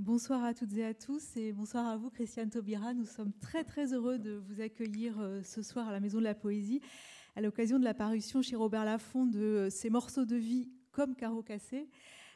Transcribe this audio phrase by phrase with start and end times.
[0.00, 2.94] Bonsoir à toutes et à tous et bonsoir à vous, Christiane Taubira.
[2.94, 6.24] Nous sommes très très heureux de vous accueillir euh, ce soir à la Maison de
[6.24, 6.80] la Poésie
[7.36, 11.44] à l'occasion de la parution chez Robert Laffont de euh, morceaux de vie comme carreau
[11.44, 11.88] cassé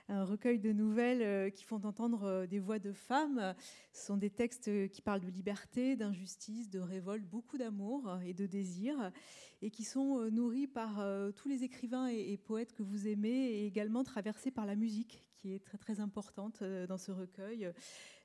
[0.06, 3.56] un recueil de nouvelles euh, qui font entendre des voix de femmes.
[3.92, 8.46] Ce sont des textes qui parlent de liberté, d'injustice, de révolte, beaucoup d'amour et de
[8.46, 9.10] désir,
[9.62, 11.04] et qui sont nourris par
[11.34, 15.54] tous les écrivains et poètes que vous aimez, et également traversés par la musique qui
[15.54, 17.72] est très très importante euh, dans ce recueil euh,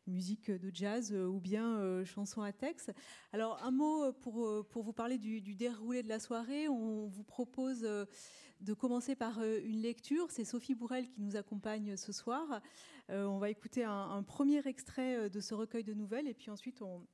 [0.07, 2.91] musique de jazz euh, ou bien chanson à texte.
[3.31, 6.67] Alors un mot pour, pour vous parler du, déroulé de la soirée.
[6.67, 10.29] On vous propose de commencer par une lecture.
[10.29, 12.61] C'est Sophie Bourrel qui nous accompagne ce soir.
[13.07, 17.07] On va écouter un, premier extrait de ce recueil de nouvelles et puis ensuite on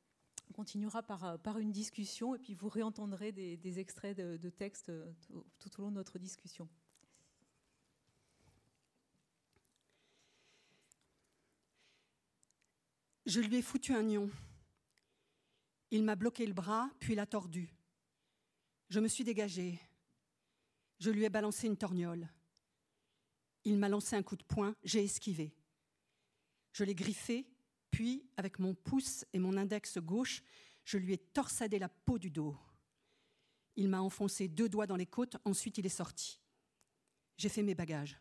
[0.53, 4.91] continuera par, par une discussion et puis vous réentendrez des, extraits de, de textes
[5.59, 6.67] tout au long de notre discussion.
[13.29, 14.27] Je lui ai foutu un nion.
[15.91, 17.69] Il m'a bloqué le bras, puis l'a tordu.
[18.89, 19.79] Je me suis dégagée.
[20.97, 22.27] Je lui ai balancé une torgnole.
[23.65, 25.53] Il m'a lancé un coup de poing, j'ai esquivé.
[26.73, 27.45] Je l'ai griffé,
[27.91, 30.41] puis, avec mon pouce et mon index gauche,
[30.83, 32.57] je lui ai torsadé la peau du dos.
[33.75, 36.39] Il m'a enfoncé deux doigts dans les côtes, ensuite il est sorti.
[37.37, 38.19] J'ai fait mes bagages.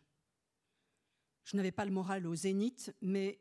[1.45, 3.39] Je n'avais pas le moral au zénith, mais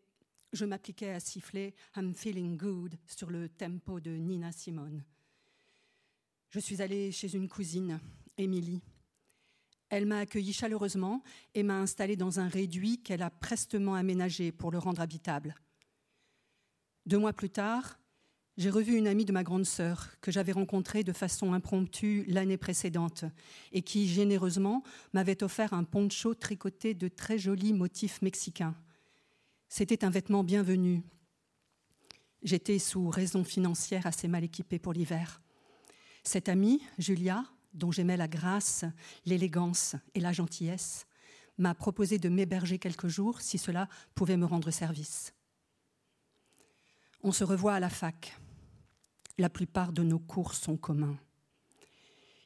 [0.53, 5.05] je m'appliquais à siffler I'm feeling good sur le tempo de Nina Simone.
[6.51, 8.01] Je suis allée chez une cousine,
[8.37, 8.81] Émilie.
[9.91, 11.23] Elle m'a accueilli chaleureusement
[11.55, 15.55] et m'a installée dans un réduit qu'elle a prestement aménagé pour le rendre habitable.
[17.07, 17.99] Deux mois plus tard,
[18.59, 22.57] j'ai revu une amie de ma grande sœur que j'avais rencontrée de façon impromptue l'année
[22.57, 23.25] précédente
[23.73, 24.83] et qui généreusement
[25.13, 28.75] m'avait offert un poncho tricoté de très jolis motifs mexicains.
[29.69, 31.03] C'était un vêtement bienvenu.
[32.43, 35.43] J'étais sous raison financière assez mal équipée pour l'hiver.
[36.25, 37.45] Cette amie, Julia,
[37.75, 38.85] dont j'aimais la grâce,
[39.27, 41.07] l'élégance et la gentillesse,
[41.59, 45.35] m'a proposé de m'héberger quelques jours si cela pouvait me rendre service.
[47.23, 48.39] On se revoit à la fac.
[49.37, 51.19] La plupart de nos cours sont communs.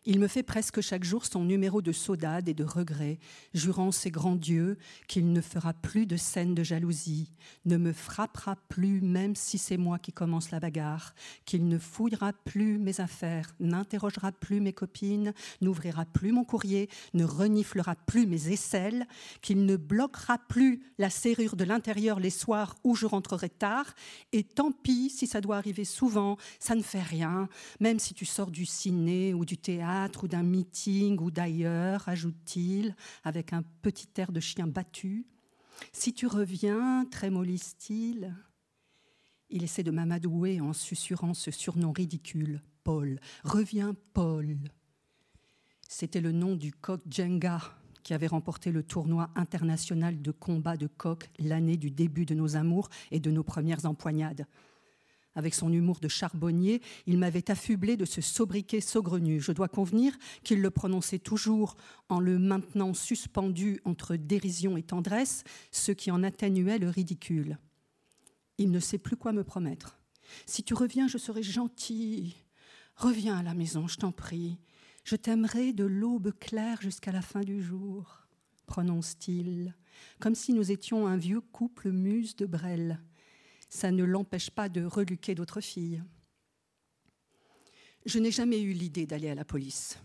[0.04, 3.20] Il me fait presque chaque jour son numéro de saudade et de regret,
[3.54, 4.76] jurant ses grands dieux
[5.06, 7.30] qu'il ne fera plus de scènes de jalousie,
[7.66, 11.14] ne me frappera plus même si c'est moi qui commence la bagarre,
[11.44, 17.22] qu'il ne fouillera plus mes affaires, n'interrogera plus mes copines, n'ouvrira plus mon courrier, ne
[17.22, 19.06] reniflera plus mes aisselles,
[19.40, 23.94] qu'il ne bloquera plus la serrure de l'intérieur les soirs où je rentrerai tard,
[24.32, 27.48] et tant pis si ça doit arriver souvent, ça ne fait rien,
[27.78, 29.91] même si tu sors du ciné ou du théâtre
[30.22, 32.94] ou d'un meeting ou d'ailleurs, ajoute-t-il,
[33.24, 35.26] avec un petit air de chien battu.
[35.92, 38.34] Si tu reviens, trémolise-t-il.
[39.50, 43.20] Il essaie de m'amadouer en susurrant ce surnom ridicule, Paul.
[43.44, 44.56] Reviens, Paul.
[45.88, 47.60] C'était le nom du coq Jenga
[48.02, 52.56] qui avait remporté le tournoi international de combat de coq l'année du début de nos
[52.56, 54.46] amours et de nos premières empoignades.
[55.34, 59.40] Avec son humour de charbonnier, il m'avait affublé de ce sobriquet saugrenu.
[59.40, 60.12] Je dois convenir
[60.44, 61.76] qu'il le prononçait toujours
[62.08, 67.58] en le maintenant suspendu entre dérision et tendresse, ce qui en atténuait le ridicule.
[68.58, 69.98] Il ne sait plus quoi me promettre.
[70.46, 72.36] Si tu reviens, je serai gentil.
[72.96, 74.58] Reviens à la maison, je t'en prie.
[75.04, 78.28] Je t'aimerai de l'aube claire jusqu'à la fin du jour,
[78.66, 79.74] prononce-t-il,
[80.20, 83.00] comme si nous étions un vieux couple muse de Brel
[83.72, 86.02] ça ne l'empêche pas de reluquer d'autres filles.
[88.04, 89.98] Je n'ai jamais eu l'idée d'aller à la police.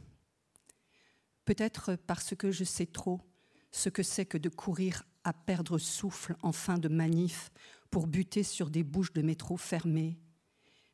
[1.44, 3.20] Peut-être parce que je sais trop
[3.72, 7.52] ce que c'est que de courir à perdre souffle en fin de manif
[7.92, 10.18] pour buter sur des bouches de métro fermées,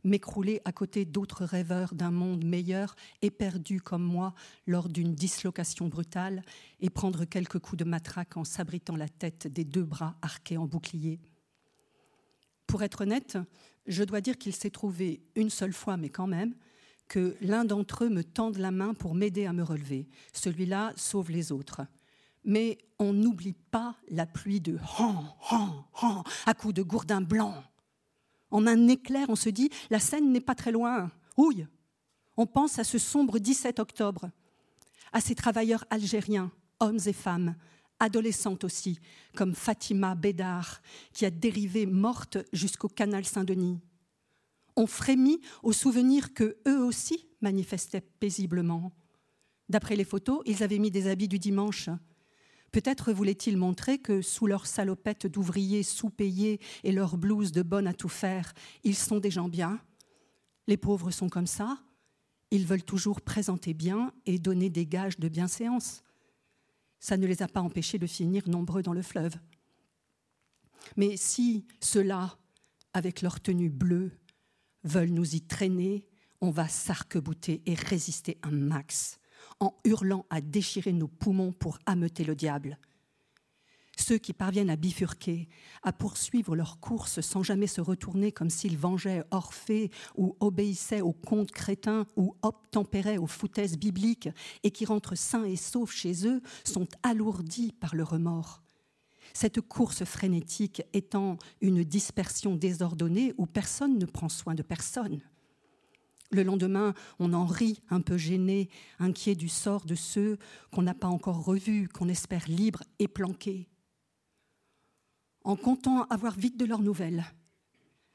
[0.03, 4.33] m'écrouler à côté d'autres rêveurs d'un monde meilleur éperdus comme moi
[4.65, 6.41] lors d'une dislocation brutale
[6.79, 10.65] et prendre quelques coups de matraque en s'abritant la tête des deux bras arqués en
[10.65, 11.19] bouclier
[12.73, 13.37] pour être honnête,
[13.85, 16.55] je dois dire qu'il s'est trouvé une seule fois, mais quand même,
[17.07, 20.07] que l'un d'entre eux me tende la main pour m'aider à me relever.
[20.33, 21.81] Celui-là sauve les autres.
[22.43, 27.53] Mais on n'oublie pas la pluie de han, han, han, à coups de gourdin blanc.
[28.49, 31.11] En un éclair, on se dit la scène n'est pas très loin.
[31.37, 31.67] Ouille
[32.37, 34.31] On pense à ce sombre 17 octobre,
[35.11, 37.53] à ces travailleurs algériens, hommes et femmes,
[37.99, 38.99] adolescente aussi,
[39.35, 40.81] comme Fatima Bédard,
[41.13, 43.79] qui a dérivé morte jusqu'au canal Saint-Denis.
[44.75, 48.91] On frémit au souvenir que eux aussi manifestaient paisiblement.
[49.69, 51.89] D'après les photos, ils avaient mis des habits du dimanche.
[52.71, 57.93] Peut-être voulaient-ils montrer que sous leur salopette d'ouvriers sous-payés et leur blouse de bonne à
[57.93, 58.53] tout faire,
[58.83, 59.79] ils sont des gens bien.
[60.67, 61.77] Les pauvres sont comme ça.
[62.49, 66.03] Ils veulent toujours présenter bien et donner des gages de bienséance.
[67.03, 69.35] Ça ne les a pas empêchés de finir nombreux dans le fleuve.
[70.95, 72.37] Mais si ceux-là,
[72.93, 74.13] avec leur tenue bleue,
[74.85, 76.05] veulent nous y traîner,
[76.39, 79.19] on va s'arc-bouter et résister un max,
[79.59, 82.79] en hurlant à déchirer nos poumons pour ameuter le diable.
[83.97, 85.47] Ceux qui parviennent à bifurquer,
[85.83, 91.13] à poursuivre leur course sans jamais se retourner comme s'ils vengeaient Orphée ou obéissaient aux
[91.13, 94.29] contes crétins ou obtempéraient aux foutaises bibliques
[94.63, 98.63] et qui rentrent sains et saufs chez eux, sont alourdis par le remords.
[99.33, 105.21] Cette course frénétique étant une dispersion désordonnée où personne ne prend soin de personne.
[106.31, 108.69] Le lendemain, on en rit, un peu gêné,
[108.99, 110.39] inquiet du sort de ceux
[110.71, 113.69] qu'on n'a pas encore revus, qu'on espère libres et planqués.
[115.43, 117.25] En comptant avoir vite de leurs nouvelles,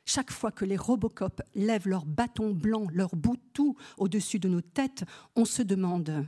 [0.04, 4.62] chaque fois que les Robocop lèvent leur bâton blanc, leur bout tout au-dessus de nos
[4.62, 5.04] têtes,
[5.36, 6.26] on se demande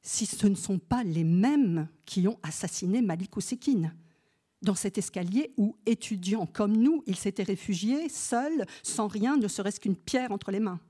[0.00, 3.92] si ce ne sont pas les mêmes qui ont assassiné Malik Ousekine
[4.62, 9.80] dans cet escalier où, étudiants comme nous, il s'était réfugié, seul, sans rien, ne serait-ce
[9.80, 10.80] qu'une pierre entre les mains.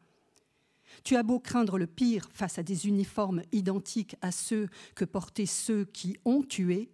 [1.05, 5.47] Tu as beau craindre le pire face à des uniformes identiques à ceux que portaient
[5.47, 6.91] ceux qui ont tué,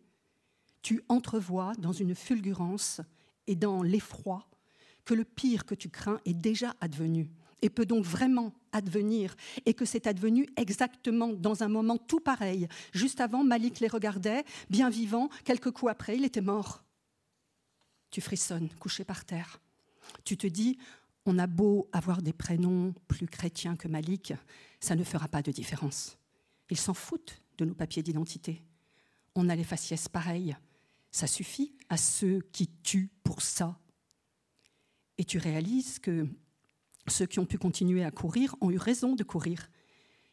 [0.84, 3.00] tu entrevois dans une fulgurance
[3.48, 4.46] et dans l'effroi
[5.04, 7.28] que le pire que tu crains est déjà advenu
[7.62, 9.34] et peut donc vraiment advenir,
[9.64, 12.68] et que c'est advenu exactement dans un moment tout pareil.
[12.92, 16.84] Juste avant, Malik les regardait, bien vivant, quelques coups après, il était mort.
[18.10, 19.62] Tu frissonnes, couché par terre.
[20.24, 20.76] Tu te dis,
[21.24, 24.34] on a beau avoir des prénoms plus chrétiens que Malik,
[24.78, 26.18] ça ne fera pas de différence.
[26.68, 28.62] Ils s'en foutent de nos papiers d'identité.
[29.34, 30.54] On a les faciès pareils.
[31.14, 33.78] Ça suffit à ceux qui tuent pour ça.
[35.16, 36.26] Et tu réalises que
[37.06, 39.70] ceux qui ont pu continuer à courir ont eu raison de courir.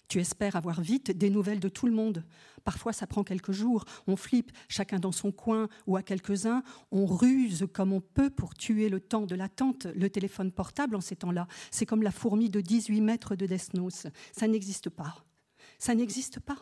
[0.07, 2.25] Tu espères avoir vite des nouvelles de tout le monde.
[2.63, 3.85] Parfois, ça prend quelques jours.
[4.07, 6.63] On flippe, chacun dans son coin ou à quelques-uns.
[6.91, 9.85] On ruse comme on peut pour tuer le temps de l'attente.
[9.85, 14.07] Le téléphone portable en ces temps-là, c'est comme la fourmi de 18 mètres de Desnos.
[14.31, 15.23] Ça n'existe pas.
[15.77, 16.57] Ça n'existe pas.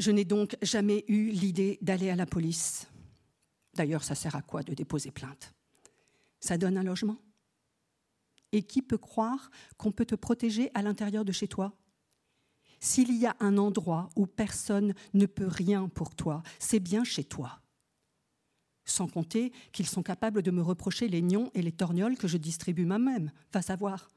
[0.00, 2.88] Je n'ai donc jamais eu l'idée d'aller à la police.
[3.74, 5.52] D'ailleurs, ça sert à quoi de déposer plainte?
[6.40, 7.18] Ça donne un logement?
[8.52, 11.76] Et qui peut croire qu'on peut te protéger à l'intérieur de chez toi?
[12.80, 17.24] S'il y a un endroit où personne ne peut rien pour toi, c'est bien chez
[17.24, 17.60] toi.
[18.86, 22.38] Sans compter qu'ils sont capables de me reprocher les nions et les torgnoles que je
[22.38, 24.08] distribue moi-même, va savoir.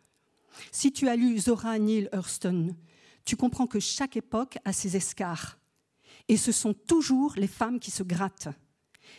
[0.72, 2.74] Si tu as lu Zora Neale Hurston,
[3.26, 5.60] tu comprends que chaque époque a ses escarres.
[6.30, 8.50] Et ce sont toujours les femmes qui se grattent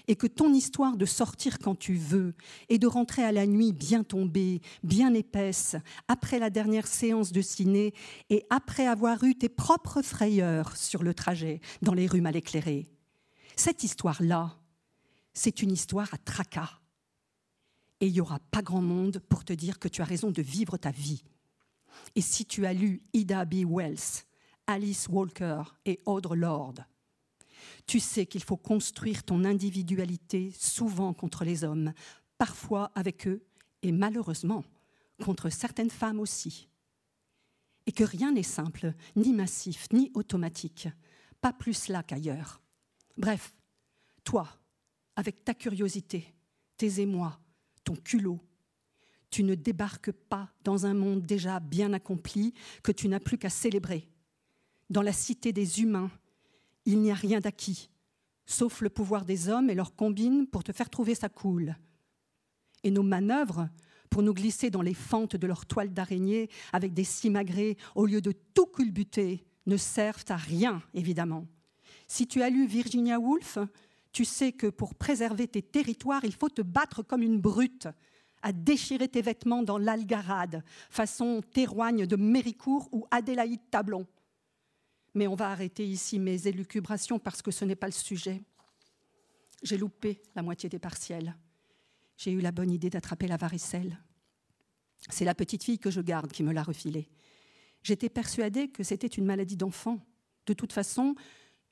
[0.06, 2.34] et que ton histoire de sortir quand tu veux
[2.68, 5.76] et de rentrer à la nuit bien tombée, bien épaisse,
[6.08, 7.94] après la dernière séance de ciné
[8.30, 12.86] et après avoir eu tes propres frayeurs sur le trajet dans les rues mal éclairées.
[13.56, 14.56] Cette histoire-là,
[15.32, 16.80] c'est une histoire à tracas.
[18.00, 20.42] Et il n'y aura pas grand monde pour te dire que tu as raison de
[20.42, 21.22] vivre ta vie.
[22.16, 23.64] Et si tu as lu Ida B.
[23.66, 24.24] Wells,
[24.66, 26.84] Alice Walker et Audre Lorde,
[27.86, 31.92] tu sais qu'il faut construire ton individualité souvent contre les hommes,
[32.38, 33.44] parfois avec eux
[33.82, 34.64] et malheureusement
[35.22, 36.68] contre certaines femmes aussi.
[37.86, 40.88] Et que rien n'est simple, ni massif, ni automatique,
[41.40, 42.62] pas plus là qu'ailleurs.
[43.16, 43.54] Bref,
[44.24, 44.48] toi,
[45.16, 46.34] avec ta curiosité,
[46.76, 47.38] tes émois,
[47.84, 48.40] ton culot,
[49.30, 53.50] tu ne débarques pas dans un monde déjà bien accompli que tu n'as plus qu'à
[53.50, 54.08] célébrer.
[54.90, 56.10] Dans la cité des humains,
[56.86, 57.90] il n'y a rien d'acquis,
[58.46, 61.76] sauf le pouvoir des hommes et leurs combines pour te faire trouver ça cool.
[62.82, 63.68] Et nos manœuvres
[64.10, 68.20] pour nous glisser dans les fentes de leur toile d'araignée avec des simagrées au lieu
[68.20, 71.46] de tout culbuter ne servent à rien, évidemment.
[72.06, 73.58] Si tu as lu Virginia Woolf,
[74.12, 77.88] tu sais que pour préserver tes territoires, il faut te battre comme une brute,
[78.42, 84.06] à déchirer tes vêtements dans l'algarade, façon Théroigne de Méricourt ou Adélaïde Tablon.
[85.14, 88.42] Mais on va arrêter ici mes élucubrations parce que ce n'est pas le sujet.
[89.62, 91.36] J'ai loupé la moitié des partiels.
[92.16, 93.98] J'ai eu la bonne idée d'attraper la varicelle.
[95.10, 97.08] C'est la petite fille que je garde qui me l'a refilée.
[97.82, 99.98] J'étais persuadée que c'était une maladie d'enfant.
[100.46, 101.14] De toute façon,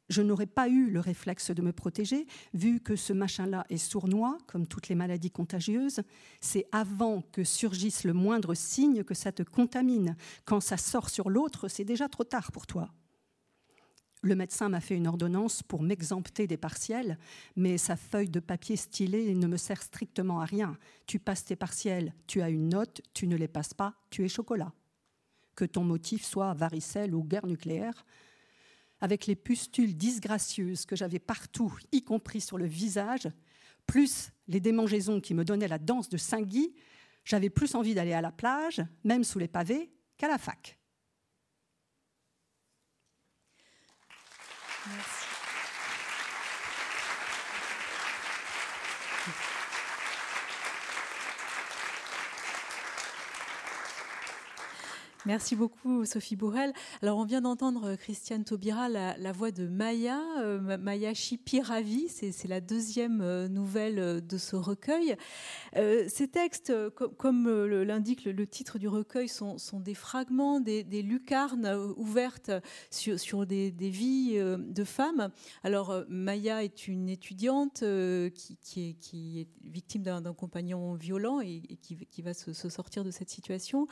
[0.09, 4.37] je n'aurais pas eu le réflexe de me protéger, vu que ce machin-là est sournois,
[4.47, 6.03] comme toutes les maladies contagieuses.
[6.41, 10.17] C'est avant que surgisse le moindre signe que ça te contamine.
[10.45, 12.93] Quand ça sort sur l'autre, c'est déjà trop tard pour toi.
[14.25, 17.19] Le médecin m'a fait une ordonnance pour m'exempter des partiels,
[17.57, 20.79] mais sa feuille de papier stylée ne me sert strictement à rien.
[21.07, 24.29] Tu passes tes partiels, tu as une note, tu ne les passes pas, tu es
[24.29, 24.73] chocolat.
[25.57, 28.07] Que ton motif soit varicelle ou guerre nucléaire,
[29.01, 33.29] avec les pustules disgracieuses que j'avais partout, y compris sur le visage,
[33.89, 36.73] plus les démangeaisons qui me donnaient la danse de Saint-Guy,
[37.25, 40.79] j'avais plus envie d'aller à la plage, même sous les pavés, qu'à la fac.
[44.91, 45.12] Yes.
[55.25, 56.73] Merci beaucoup, Sophie Bourrel.
[57.01, 62.09] Alors, on vient d'entendre euh, Christiane Taubira, la, voix de Maya, euh, Maya Chipiravi.
[62.09, 65.17] C'est la deuxième euh, nouvelle de ce recueil.
[65.75, 66.73] ces textes,
[67.19, 67.49] comme
[67.85, 72.51] l'indique le, titre du recueil, sont, des fragments, des, lucarnes ouvertes
[72.91, 75.31] sur, des, vies de femmes.
[75.63, 77.85] Alors, Maya est une étudiante
[78.35, 83.87] qui, est, victime d'un compagnon violent et, qui, va se, se, sortir de cette situation.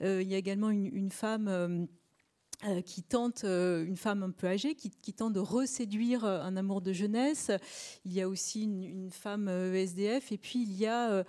[0.00, 0.75] il y a également une,
[1.10, 1.86] femme euh,
[2.64, 6.80] euh, qui tente, euh, une femme un peu âgée, qui, tente de reséduire un amour
[6.80, 7.50] de jeunesse.
[8.06, 11.24] Il y a aussi une, femme SDF, et puis il y a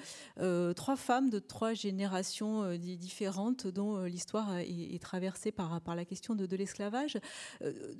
[0.74, 6.56] trois femmes de trois générations différentes dont l'histoire est, traversée par, par la question de,
[6.56, 7.18] l'esclavage.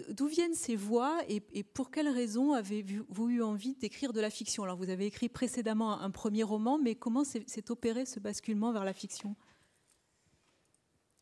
[0.10, 4.64] D'où viennent ces voix et, pour quelles raisons avez-vous eu envie d'écrire de la fiction?
[4.64, 8.86] Alors vous avez écrit précédemment un premier roman, mais comment s'est opéré ce basculement vers
[8.86, 9.36] la fiction?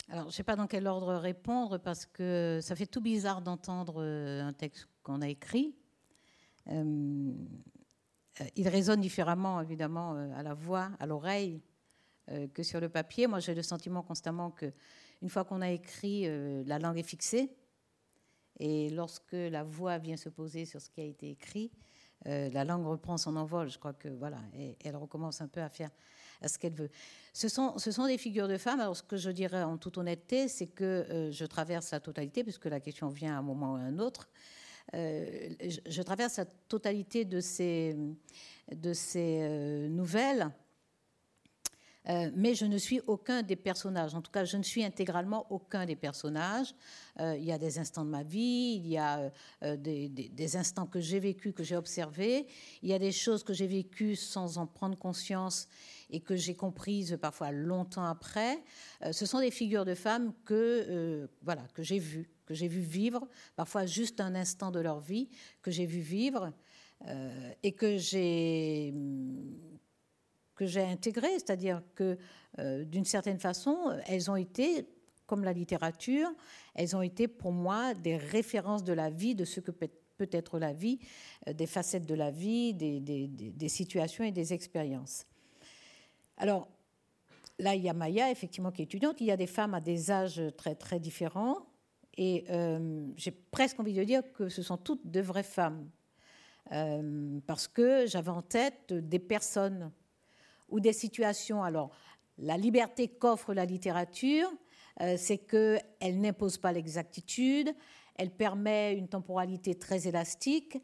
[0.08, 3.42] Alors, je ne sais pas dans quel ordre répondre parce que ça fait tout bizarre
[3.42, 5.76] d'entendre euh, un texte qu'on a écrit.
[6.68, 7.34] Euh,
[8.56, 11.62] il résonne différemment, évidemment, euh, à la voix, à l'oreille,
[12.56, 13.28] que sur le papier.
[13.28, 14.74] Moi, j'ai le sentiment constamment que,
[15.22, 16.26] une fois qu'on a écrit,
[16.66, 17.56] la langue est fixée.
[18.58, 21.72] Et lorsque la voix vient se poser sur ce qui a été écrit,
[22.26, 23.70] la langue reprend son envol.
[23.70, 25.92] Je crois que voilà, et elle recommence un peu à faire
[26.42, 26.90] à ce qu'elle veut.
[27.34, 28.80] Ce sont, ce sont des figures de femmes.
[28.80, 32.44] Alors, ce que je dirais en toute honnêteté, c'est que euh, je traverse la totalité,
[32.44, 34.30] puisque la question vient à un moment ou à un autre.
[34.94, 35.50] Euh,
[35.86, 37.98] je, traverse la totalité de ces,
[38.72, 40.52] de ces euh, nouvelles
[42.36, 44.14] mais je ne suis aucun des personnages.
[44.14, 46.74] En tout cas, je ne suis intégralement aucun des personnages.
[47.20, 49.32] Il y a des instants de ma vie, il y a
[49.64, 52.48] euh, des, instants que j'ai vécus, que j'ai observés.
[52.82, 55.68] Il y a des choses que j'ai vécues sans en prendre conscience
[56.10, 58.64] et que j'ai comprises parfois longtemps après.
[59.12, 63.28] ce sont des figures de femmes que, voilà, que j'ai vues, que j'ai vues vivre,
[63.56, 65.30] parfois juste un instant de leur vie,
[65.62, 66.52] que j'ai vu vivre.
[67.64, 68.94] et que j'ai
[70.56, 72.18] que j'ai c'est-à-dire que
[72.60, 74.88] euh, d'une certaine façon, elles ont été,
[75.26, 76.30] comme la littérature,
[76.74, 79.90] elles ont été pour moi des références de la vie, de ce que peut,
[80.32, 81.00] être la vie,
[81.48, 85.26] euh, des facettes de la vie, des, situations et des expériences.
[86.38, 86.68] Alors,
[87.60, 89.22] là, il y a Maya, effectivement, qui est étudiante.
[89.22, 91.66] Il y a des femmes à des âges très, très différents.
[92.18, 95.90] Et euh, j'ai presque envie de dire que ce sont toutes de vraies femmes.
[97.46, 99.92] parce que j'avais en tête des personnes
[100.70, 101.64] ou des situations.
[101.64, 101.92] Alors,
[102.38, 104.52] la liberté qu'offre la littérature,
[105.02, 107.74] euh, c'est qu'elle n'impose pas l'exactitude,
[108.16, 110.78] elle permet une temporalité très élastique,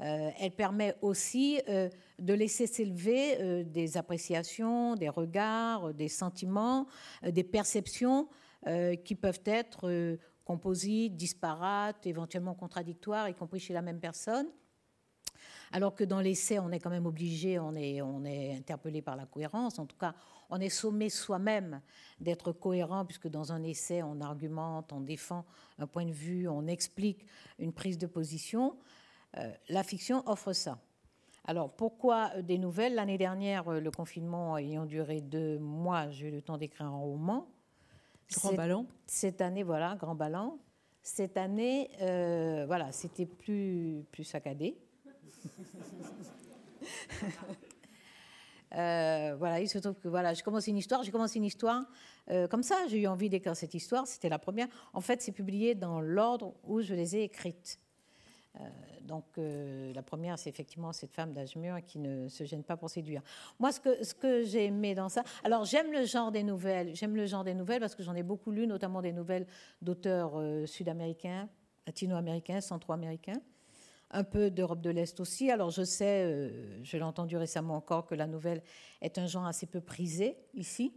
[0.00, 6.86] euh, elle permet aussi euh, de laisser s'élever des appréciations, des regards, des sentiments,
[7.22, 8.28] des perceptions
[9.04, 14.46] qui peuvent être composites, disparates, éventuellement contradictoires, y compris chez la même personne.
[15.72, 19.78] Alors que dans l'essai, on est quand même obligé, on est interpellé par la cohérence.
[19.78, 20.14] En tout cas,
[20.50, 21.80] on est sommé soi-même
[22.20, 25.44] d'être cohérent, puisque dans un essai, on argumente, on défend
[25.78, 27.26] un point de vue, on explique
[27.58, 28.76] une prise de position.
[29.36, 30.78] Euh, la fiction offre ça.
[31.44, 32.94] Alors, pourquoi des nouvelles?
[32.94, 37.48] L'année dernière, le confinement ayant duré deux mois, j'ai eu le temps d'écrire un roman.
[38.32, 40.58] Grand ballon Cette année, voilà, grand ballon.
[41.02, 44.78] Cette année, euh, voilà, c'était plus, plus saccadé.
[48.76, 51.84] Euh, voilà, il se trouve que voilà, je commence une histoire, j'ai commencé une histoire
[52.30, 54.68] euh, comme ça, j'ai eu envie d'écrire cette histoire, c'était la première.
[54.92, 57.78] En fait, c'est publié dans l'ordre où je les ai écrites.
[58.60, 58.68] Euh,
[59.02, 62.88] donc la première, c'est effectivement cette femme d'âge mûr qui ne se gêne pas pour
[62.88, 63.22] séduire.
[63.58, 66.94] Moi, ce que, ce que j'ai aimé dans ça, alors j'aime le genre des nouvelles,
[66.94, 69.46] j'aime le genre des nouvelles parce que j'en ai beaucoup lu, notamment des nouvelles
[69.82, 71.48] d'auteurs sud-américains,
[71.86, 73.40] latino-américains, centro-américains
[74.14, 75.50] un peu d'Europe de l'Est aussi.
[75.50, 78.62] Alors je sais, euh, je l'ai entendu récemment encore, que la nouvelle
[79.02, 80.94] est un genre assez peu prisé ici.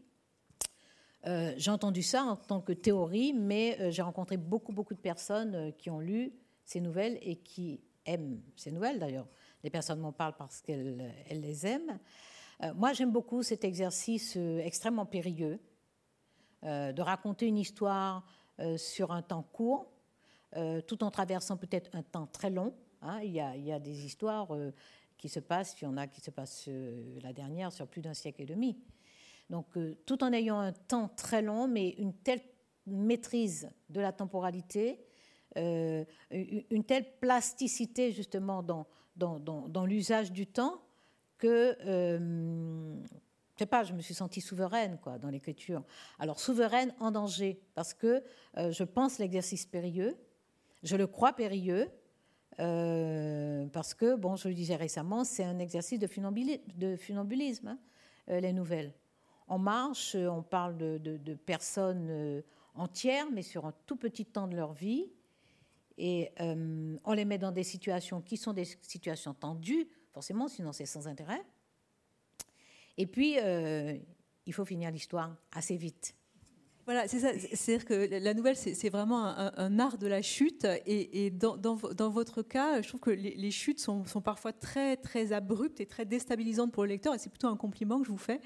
[1.25, 4.99] Euh, j'ai entendu ça en tant que théorie, mais euh, j'ai rencontré beaucoup, beaucoup de
[4.99, 6.31] personnes qui ont lu
[6.67, 8.99] ces nouvelles et qui aiment ces nouvelles.
[8.99, 9.27] D'ailleurs,
[9.63, 11.97] les personnes m'en parlent parce qu'elles les aiment.
[12.61, 15.59] Euh, moi, j'aime beaucoup cet exercice euh, extrêmement périlleux
[16.65, 18.23] euh, de raconter une histoire
[18.77, 19.91] sur un temps court,
[20.87, 22.73] tout en traversant peut-être un temps très long.
[23.03, 23.19] Hein.
[23.21, 24.47] Il, y a, il, y a, des histoires
[25.15, 26.67] qui se passent, il y en a qui se passent
[27.21, 28.79] la dernière sur plus d'un siècle et demi.
[29.51, 29.67] Donc,
[30.07, 32.41] tout en ayant un temps très long, mais une telle
[32.87, 35.06] maîtrise de la temporalité,
[35.57, 40.81] une telle plasticité justement dans, l'usage du temps
[41.37, 42.95] que, euh,
[43.57, 45.83] je sais pas, je me suis sentie souveraine quoi, dans l'écriture.
[46.19, 48.23] Alors souveraine en danger, parce que
[48.57, 50.15] euh, je pense l'exercice périlleux,
[50.83, 51.89] je le crois périlleux,
[52.59, 57.79] euh, parce que, bon, je le disais récemment, c'est un exercice de, funambulisme, hein,
[58.29, 58.93] euh, les nouvelles.
[59.47, 62.43] On marche, on parle de personnes
[62.75, 65.09] entières, mais sur un tout petit temps de leur vie,
[65.97, 70.85] et on les met dans des situations qui sont des situations tendues, forcément, sinon c'est
[70.85, 71.43] sans intérêt.
[72.97, 73.95] Et puis, euh,
[74.45, 76.15] il faut finir l'histoire assez vite.
[76.85, 77.37] Voilà, c'est ça.
[77.37, 80.65] C'est-à-dire que la nouvelle, c'est vraiment un, art de la chute.
[80.85, 85.85] Et, dans, votre cas, je trouve que les, chutes sont, parfois très, très abruptes et
[85.85, 87.13] très déstabilisantes pour le lecteur.
[87.13, 88.39] Et c'est plutôt un compliment que je vous fais.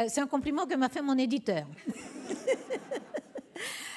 [0.00, 1.68] Euh, c'est un compliment que m'a fait mon éditeur.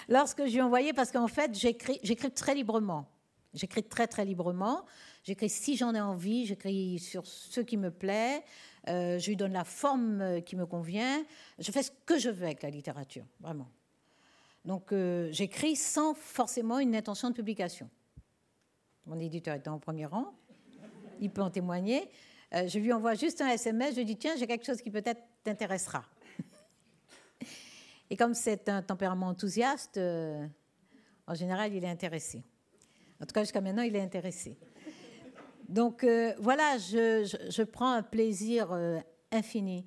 [0.07, 3.07] Lorsque je lui envoyé, parce qu'en fait, j'écris très librement.
[3.53, 4.85] J'écris très, très librement.
[5.25, 8.43] J'écris si j'en ai envie, j'écris sur ce qui me plaît,
[8.89, 11.25] euh, je lui donne la forme euh, qui me convient,
[11.57, 13.67] je fais ce que je veux avec la littérature, vraiment.
[14.65, 17.89] Donc euh, j'écris sans forcément une intention de publication.
[19.07, 20.31] Mon éditeur est en premier rang,
[21.19, 22.07] il peut en témoigner.
[22.51, 25.21] je lui envoie juste un SMS, je lui dis tiens, j'ai quelque chose qui peut-être
[25.43, 26.03] t'intéressera.
[28.09, 32.43] Et comme c'est un tempérament enthousiaste, en général, il est intéressé.
[33.21, 34.57] En tout cas, jusqu'à maintenant, il est intéressé.
[35.67, 38.99] Donc euh, voilà, je, prends un plaisir euh,
[39.31, 39.85] infini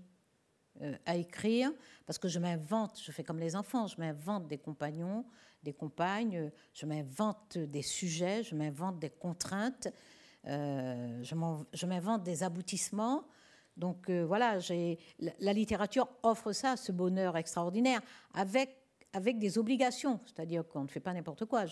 [0.80, 1.70] euh, à écrire
[2.06, 5.24] parce que je m'invente, je fais comme les enfants, je m'invente des compagnons,
[5.62, 9.88] des compagnes, je m'invente des sujets, je m'invente des contraintes,
[10.44, 13.24] je m'invente des aboutissements.
[13.78, 14.58] Donc voilà,
[15.40, 18.00] la, littérature offre ça, ce bonheur extraordinaire,
[18.34, 18.76] avec,
[19.12, 21.64] avec des obligations, c'est-à-dire qu'on ne fait pas n'importe quoi.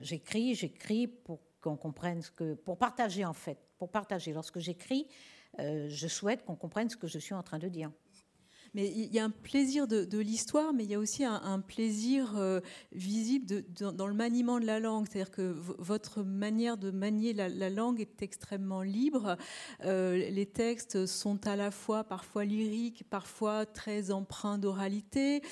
[0.00, 2.54] J'écris, j'écris pour qu'on comprenne ce que.
[2.54, 4.32] pour partager en fait, pour partager.
[4.32, 5.06] Lorsque j'écris,
[5.60, 7.90] euh, je souhaite qu'on comprenne ce que je suis en train de dire.
[8.74, 12.34] Mais il y a un plaisir de, l'histoire, mais il y a aussi un, plaisir
[12.36, 12.60] euh,
[12.92, 15.06] visible dans, le maniement de la langue.
[15.10, 19.36] C'est-à-dire que votre manière de manier la, langue est extrêmement libre.
[19.84, 25.42] Euh, les textes sont à la fois parfois lyriques, parfois très empreints d'oralité.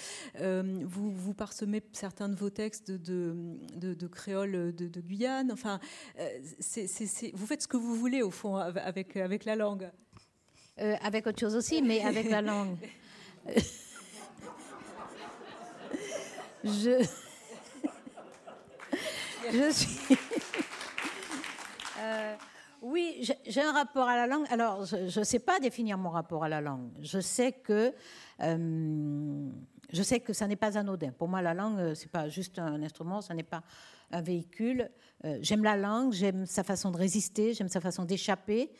[0.40, 5.52] Euh, vous, vous parsemez certains de vos textes de, créole de, Guyane.
[5.52, 5.81] Enfin,
[6.16, 9.90] vous faites ce que vous voulez au fond avec, avec la langue.
[10.76, 12.76] avec autre chose aussi, mais avec la langue.
[16.64, 17.06] je.
[19.52, 20.18] je suis.
[21.98, 22.35] Euh,
[22.82, 24.46] oui, j'ai un rapport à la langue.
[24.50, 26.90] Alors, je ne sais pas définir mon rapport à la langue.
[27.00, 27.94] Je sais que.
[28.42, 29.48] Euh,
[29.92, 31.12] je sais que ça n'est pas anodin.
[31.12, 33.62] Pour moi, la langue, euh, c'est pas juste un instrument, ça n'est pas
[34.11, 34.90] un véhicule.
[35.40, 38.70] j'aime la langue, j'aime sa façon de résister, j'aime sa façon d'échapper.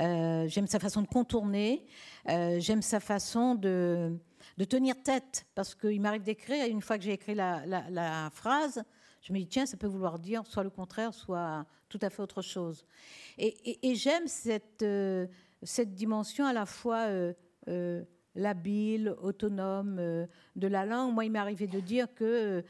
[0.00, 1.84] Euh, j'aime sa façon de contourner,
[2.28, 4.16] euh, j'aime sa façon de,
[4.68, 8.82] tenir tête, parce qu'il m'arrive d'écrire, et une fois que j'ai écrit la, phrase,
[9.22, 12.22] je me dis, tiens, ça peut vouloir dire soit le contraire, soit tout à fait
[12.22, 12.84] autre chose.
[13.38, 15.26] Et, j'aime cette, euh,
[15.62, 17.08] cette dimension à la fois
[18.34, 19.96] labile, autonome
[20.54, 21.12] de la langue.
[21.12, 22.64] Moi, il m'est arrivé de dire que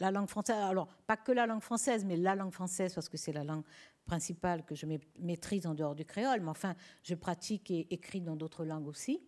[0.00, 3.16] la langue française, alors pas que la langue française, mais la langue française, parce que
[3.16, 3.62] c'est la langue
[4.04, 4.86] principale que je
[5.18, 9.20] maîtrise en dehors du créole, mais enfin, je pratique et écris dans d'autres langues aussi.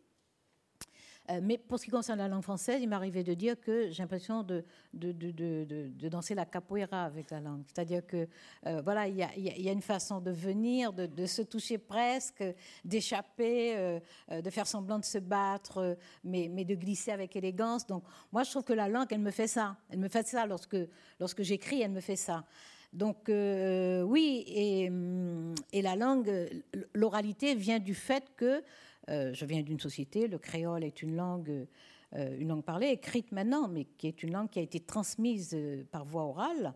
[1.31, 4.03] Euh, mais pour ce qui concerne la langue française, il m'arrivait de dire que j'ai
[4.03, 7.63] l'impression de de, de, de, danser la capoeira avec la langue.
[7.67, 8.29] C'est-à-dire que,
[8.67, 12.45] euh, voilà, il y, y a, une façon de venir, de, se toucher presque,
[12.85, 14.01] d'échapper, euh,
[14.43, 17.87] de faire semblant de se battre, mais, mais de glisser avec élégance.
[17.87, 19.77] Donc, moi, je trouve que la langue, elle me fait ça.
[19.89, 20.77] Elle me fait ça lorsque,
[21.19, 22.45] lorsque j'écris, elle me fait ça.
[22.95, 26.31] Donc euh, oui, et, la langue,
[26.95, 28.63] l'oralité vient du fait que
[29.11, 31.67] euh, je viens d'une société, le créole est une langue,
[32.15, 35.59] euh, une langue parlée, écrite maintenant, mais qui est une langue qui a été transmise
[35.91, 36.73] par voie orale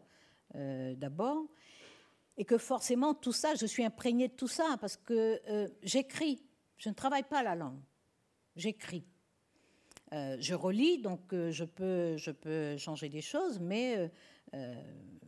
[0.54, 1.44] d'abord,
[2.38, 5.40] et que forcément tout ça, je suis imprégnée de tout ça parce que
[5.83, 6.42] j'écris,
[6.78, 7.78] je ne travaille pas la langue,
[8.57, 9.04] j'écris.
[10.11, 14.11] je relis, donc je, peux, je peux changer des choses, mais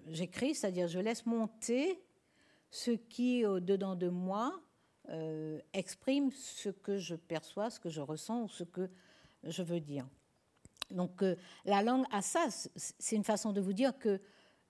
[0.09, 2.03] j'écris, c'est-à-dire je laisse monter
[2.71, 4.61] ce qui, au-dedans de moi,
[5.73, 8.89] exprime ce que je perçois, ce que je ressens ou ce que
[9.45, 10.07] je veux dire.
[10.91, 11.25] Donc
[11.65, 14.21] la langue a ça, c'est une façon de vous dire que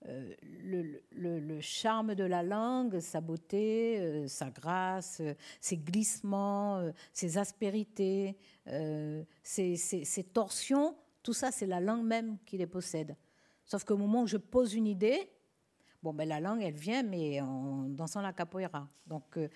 [0.07, 7.37] euh, le, charme de la langue, sa beauté, euh, sa grâce, euh, ses glissements, ses
[7.37, 8.35] aspérités,
[9.43, 13.15] ses, torsions, tout ça, c'est la langue même qui les possède.
[13.71, 15.31] Sauf qu'au moment où je pose une idée,
[16.03, 18.89] bon, ben, la langue, elle vient, mais en dansant la capoeira.
[19.07, 19.49] Donc, elle,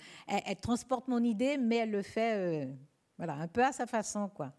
[0.45, 2.69] elle, transporte mon idée, mais elle le fait
[3.17, 4.29] voilà, un peu à sa façon.
[4.29, 4.53] quoi.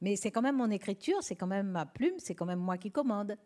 [0.00, 2.78] Mais c'est quand même mon écriture, c'est quand même ma plume, c'est quand même moi
[2.78, 3.36] qui commande.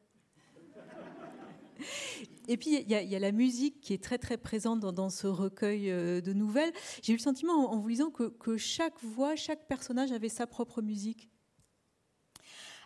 [2.47, 5.90] Et puis, il y, a la musique qui est très, très présente dans, ce recueil
[5.90, 6.73] euh, de nouvelles.
[7.03, 10.83] J'ai eu le sentiment, en, vous lisant, que, chaque voix, chaque personnage avait sa propre
[10.83, 11.29] musique.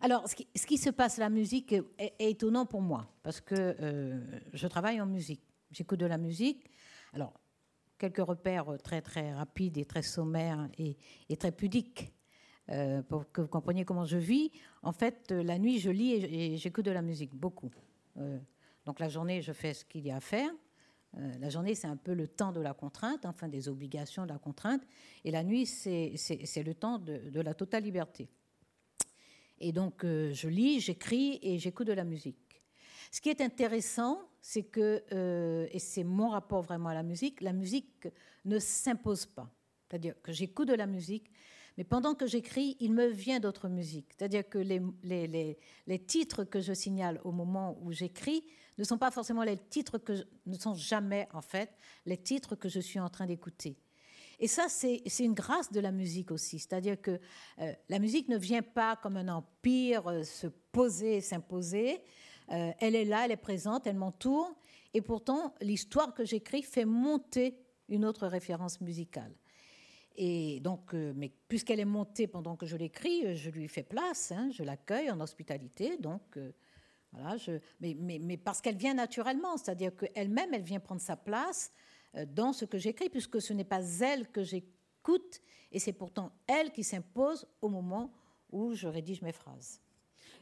[0.02, 4.20] Alors, ce qui, se passe, la musique est, étonnant pour moi, parce que euh,
[4.52, 5.42] je travaille en musique.
[5.70, 6.70] J'écoute de la musique.
[7.12, 7.32] Alors,
[7.98, 12.12] quelques repères très, très rapides et très sommaires et, très pudiques.
[12.68, 14.50] Euh, pour que vous compreniez comment je vis.
[14.82, 17.70] En fait, la nuit, je lis et, j'écoute de la musique, beaucoup.
[18.84, 20.50] Donc la journée, je fais ce qu'il y a à faire.
[21.18, 24.32] Euh, la journée, c'est un peu le temps de la contrainte, enfin des obligations de
[24.32, 24.82] la contrainte.
[25.24, 26.14] Et la nuit, c'est
[26.64, 28.28] le temps de, la totale liberté.
[29.62, 32.36] Et donc, euh, je lis, j'écris et j'écoute de la musique.
[33.12, 37.40] Ce qui est intéressant, c'est que, euh, et c'est mon rapport vraiment à la musique,
[37.40, 38.08] la musique
[38.44, 39.48] ne s'impose pas.
[39.88, 41.30] C'est-à-dire que j'écoute de la musique,
[41.78, 44.12] mais pendant que j'écris, il me vient d'autres musiques.
[44.18, 48.44] C'est-à-dire que les, les, les, titres que je signale au moment où j'écris
[48.78, 50.12] ne sont pas forcément les titres que
[50.46, 51.70] ne sont jamais en fait
[52.04, 53.78] les titres que je suis en train d'écouter.
[54.42, 56.58] Et ça, c'est une grâce de la musique aussi.
[56.58, 57.20] C'est-à-dire que
[57.60, 62.00] euh, la musique ne vient pas comme un empire euh, se poser, s'imposer.
[62.50, 64.52] Euh, elle est là, elle est présente, elle m'entoure.
[64.94, 67.56] Et pourtant, l'histoire que j'écris fait monter
[67.88, 69.32] une autre référence musicale.
[70.16, 74.50] Et donc, mais puisqu'elle est montée pendant que je l'écris, je lui fais place, hein,
[74.50, 75.98] je l'accueille en hospitalité.
[75.98, 76.36] Donc,
[77.12, 77.36] voilà,
[77.80, 81.72] mais, parce qu'elle vient naturellement, c'est-à-dire qu'elle-même, elle vient prendre sa place
[82.28, 86.72] dans ce que j'écris, puisque ce n'est pas elle que j'écoute, et c'est pourtant elle
[86.72, 88.12] qui s'impose au moment
[88.50, 89.80] où je rédige mes phrases.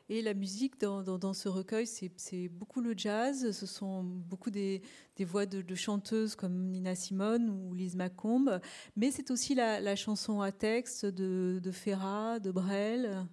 [0.08, 4.82] Et la musique dans, dans, ce recueil, c'est beaucoup le jazz, ce sont beaucoup des,
[5.14, 8.60] des voix de, chanteuses comme Nina Simone ou Lise Macombe,
[8.96, 13.24] mais c'est aussi la, la, chanson à texte de, de Ferrat, de Brel.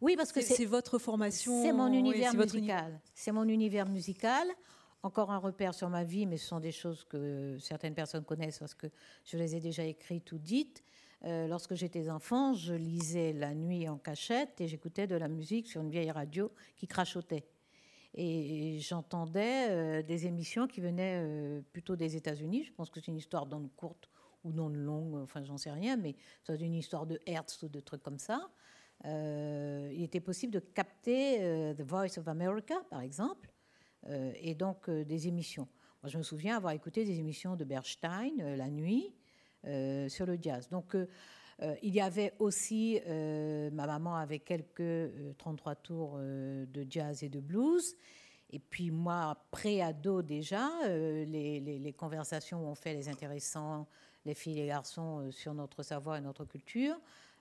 [0.00, 1.62] Oui, parce que c'est votre formation.
[1.62, 3.00] C'est mon univers musical.
[3.14, 4.48] C'est mon univers musical.
[5.02, 8.58] Encore un repère sur ma vie, mais ce sont des choses que certaines personnes connaissent
[8.58, 8.86] parce que
[9.24, 10.84] je les ai déjà écrites ou dites.
[11.24, 15.68] Euh, lorsque j'étais enfant, je lisais la nuit en cachette et j'écoutais de la musique
[15.68, 17.46] sur une vieille radio qui crachotait.
[18.14, 22.64] Et j'entendais euh, des émissions qui venaient euh, plutôt des États-Unis.
[22.64, 24.10] Je pense que c'est une histoire non courte
[24.44, 27.80] ou non longue, enfin j'en sais rien, mais c'est une histoire de Hertz ou de
[27.80, 28.50] trucs comme ça.
[29.04, 33.49] Il était possible de capter The Voice of America, par exemple,
[34.08, 35.68] et donc des émissions.
[36.02, 39.14] Moi, je me souviens avoir écouté des émissions de Bernstein la nuit
[40.08, 40.68] sur le jazz.
[40.70, 40.96] Donc,
[41.82, 47.94] il y avait aussi ma maman avec quelques 33 tours de jazz et de blues.
[48.52, 53.86] Et puis moi, pré-ado déjà, les, conversations où on fait les intéressants,
[54.24, 56.96] les filles et les garçons, sur notre savoir et notre culture.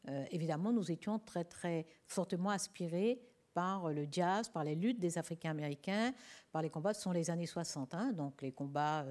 [0.08, 3.22] Euh, évidemment, nous étions très, très fortement inspirés
[3.54, 6.14] par le jazz, par les luttes des Africains américains,
[6.52, 9.06] par les combats, ce sont les années 60, hein, donc les combats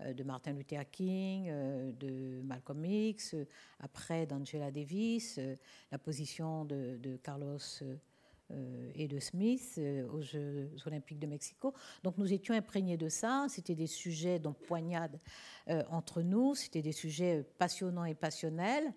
[0.00, 3.34] euh, de Martin Luther King, euh, de Malcolm X,
[3.80, 5.40] après d'Angela Davis,
[5.90, 7.96] la position de, Carlos euh,
[8.94, 11.74] et de Smith euh, aux Jeux olympiques de Mexico.
[12.02, 13.46] Donc nous étions imprégnés de ça.
[13.48, 15.20] C'était des sujets donc poignades
[15.68, 16.54] euh, entre nous.
[16.54, 18.92] C'était des sujets passionnants et passionnels.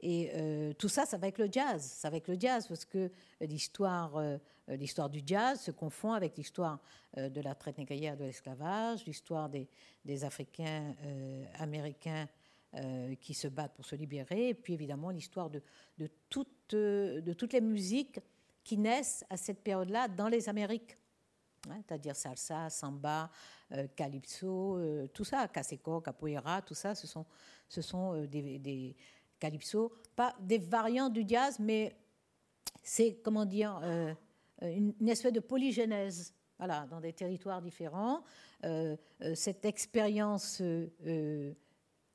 [0.00, 1.82] Et tout ça, ça va avec le jazz.
[1.82, 4.20] Ça va avec le jazz parce que l'histoire,
[4.68, 6.80] l'histoire du jazz se confond avec l'histoire
[7.16, 10.94] de la traite négrière de l'esclavage, l'histoire des, Africains
[11.58, 12.28] américains.
[13.22, 15.62] qui se battent pour se libérer, et puis évidemment l'histoire de,
[15.96, 16.10] de,
[17.20, 18.20] de toutes les musiques
[18.66, 20.98] qui naissent à cette période-là dans les Amériques.
[21.70, 23.30] Hein, c'est-à-dire salsa, samba,
[23.70, 27.24] euh, calypso, euh, tout ça, caseco, capoeira, tout ça, ce sont,
[28.14, 28.96] euh, des,
[29.38, 31.96] calypso, pas des variantes du jazz, mais
[32.82, 33.80] c'est, comment dire,
[34.62, 38.24] une, une, espèce de polygénèse, voilà, dans des territoires différents.
[39.34, 40.62] cette expérience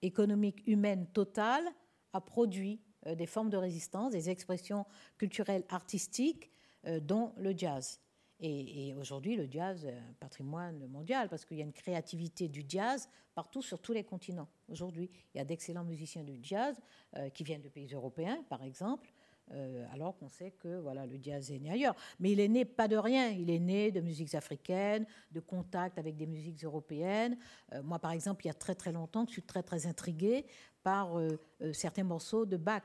[0.01, 1.65] économique humaine totale
[2.13, 4.85] a produit des formes de résistance, des expressions
[5.17, 6.51] culturelles artistiques,
[6.87, 7.99] euh, dont le jazz.
[8.43, 12.65] Et, aujourd'hui, le jazz est un patrimoine mondial parce qu'il y a une créativité du
[12.67, 14.49] jazz partout sur tous les continents.
[14.67, 16.81] Aujourd'hui, il y a d'excellents musiciens du jazz
[17.17, 19.13] euh, qui viennent de pays européens, par exemple,
[19.53, 21.95] euh, alors qu'on sait que voilà, le jazz est né ailleurs.
[22.19, 25.97] Mais il est né pas de rien, il est né de musiques africaines, de contacts
[25.97, 27.37] avec des musiques européennes.
[27.73, 29.87] Euh, moi, par exemple, il y a très très longtemps que je suis très très
[29.87, 30.45] intriguée
[30.83, 31.15] par
[31.73, 32.81] certains morceaux de Bach.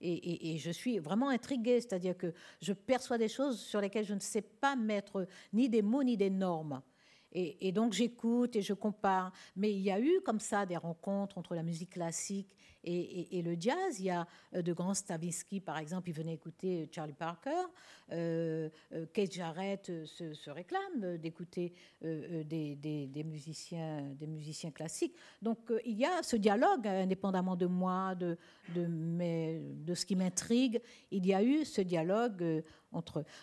[0.00, 4.20] Et, je suis vraiment intriguée, c'est-à-dire que je perçois des choses sur lesquelles je ne
[4.20, 6.82] sais pas mettre ni des mots ni des normes.
[7.32, 9.32] Et, donc j'écoute et je compare.
[9.56, 13.56] Mais il y a eu comme ça des rencontres entre la musique classique et, le
[13.58, 13.98] jazz.
[13.98, 17.50] Il y a euh, de grands Stravinsky, par exemple, il venait écouter Charlie Parker.
[18.12, 25.14] Euh, euh Kate Jarrett euh, se, réclame d'écouter des, musiciens, des musiciens classiques.
[25.42, 28.38] Donc il y a ce dialogue, indépendamment de moi, de,
[28.74, 32.62] de ce qui m'intrigue, il y a eu ce dialogue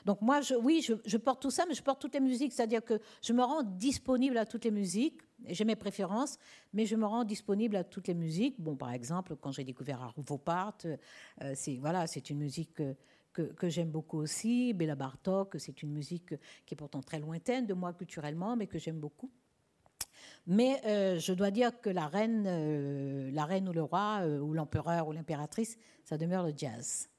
[0.06, 3.00] Donc moi, oui, je, porte tout ça, mais je porte toutes les musiques, c'est-à-dire que
[3.22, 6.38] je me rends disponible à toutes les musiques j'ai mes préférences,
[6.74, 8.60] mais je me rends disponible à toutes les musiques.
[8.60, 12.74] Bon, par exemple, quand j'ai découvert Arvo Part, euh, c'est voilà, c'est une musique
[13.34, 14.74] que, que, j'aime beaucoup aussi.
[14.74, 16.34] Béla Bartok, c'est une musique
[16.66, 19.30] qui est pourtant très lointaine de moi culturellement, mais que j'aime beaucoup.
[20.48, 24.54] Mais euh, je dois dire que la reine, euh, la reine ou le roi, ou
[24.54, 27.10] l'empereur ou l'impératrice, ça demeure le jazz.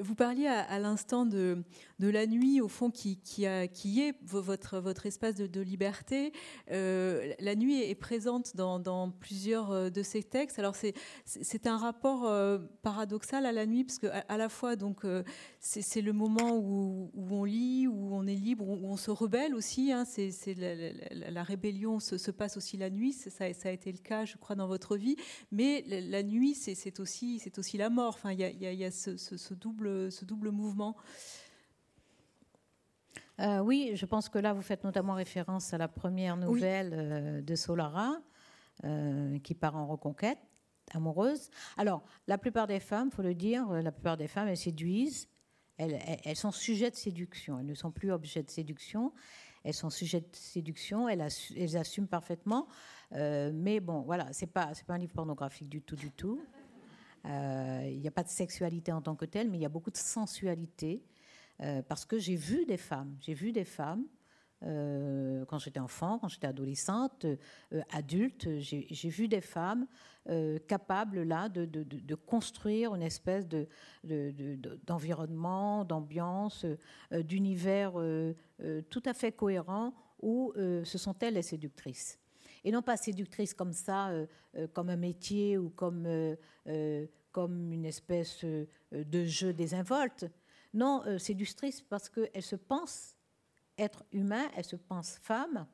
[0.00, 1.62] Vous parliez à, l'instant de,
[2.00, 6.32] la nuit, au fond, qui, est votre, espace de, liberté.
[6.72, 10.58] Euh, la nuit est présente dans, plusieurs euh, de ces textes.
[10.58, 10.74] Alors,
[11.24, 14.74] c'est un rapport euh, paradoxal à la nuit, parce qu'à à la fois,
[15.60, 19.92] c'est le moment où, on lit, où on est libre, où on se rebelle aussi.
[19.92, 20.32] Hein, c'est
[21.12, 23.12] la, rébellion se, se, passe aussi la nuit.
[23.12, 25.14] Ça, a été le cas, je crois, dans votre vie.
[25.52, 27.40] Mais la, nuit, c'est aussi,
[27.74, 28.14] la mort.
[28.16, 29.75] Enfin, il y a, y a ce, ce, ce double
[30.10, 30.96] ce double mouvement
[33.40, 37.42] euh, oui, je pense que là, vous faites notamment référence à la première nouvelle euh,
[37.42, 38.16] de Solara,
[38.84, 40.38] euh, qui part en reconquête
[40.94, 41.50] amoureuse.
[41.76, 45.28] Alors, la plupart des femmes, faut le dire, la plupart des femmes, elles séduisent.
[45.78, 47.58] Elles, elles, sont sujets de séduction.
[47.58, 49.12] Elles ne sont plus objets de séduction.
[49.64, 51.08] Elles sont sujets de séduction.
[51.08, 52.68] Elles, elles assument parfaitement.
[53.10, 56.40] mais bon, voilà, c'est pas, c'est pas un livre pornographique du tout, du tout.
[57.26, 59.70] Euh, il n'y a pas de sexualité en tant que telle, mais il y a
[59.70, 61.02] beaucoup de sensualité.
[61.62, 64.04] Euh, parce que j'ai vu des femmes, j'ai vu des femmes
[64.62, 67.24] euh, quand j'étais enfant, quand j'étais adolescente,
[67.90, 69.86] adulte, j'ai vu des femmes
[70.66, 73.46] capables là de, de, construire une espèce
[74.86, 76.66] d'environnement, d'ambiance,
[77.12, 77.92] d'univers
[78.90, 82.18] tout à fait cohérent où ce sont elles les séductrices
[82.66, 84.26] et non pas séductrice comme ça, euh,
[84.56, 90.26] euh, comme un métier ou comme, euh, comme une espèce de jeu désinvolte.
[90.74, 93.14] Non, séductrice parce qu'elle se pense
[93.78, 95.66] être humain, elle se pense femme,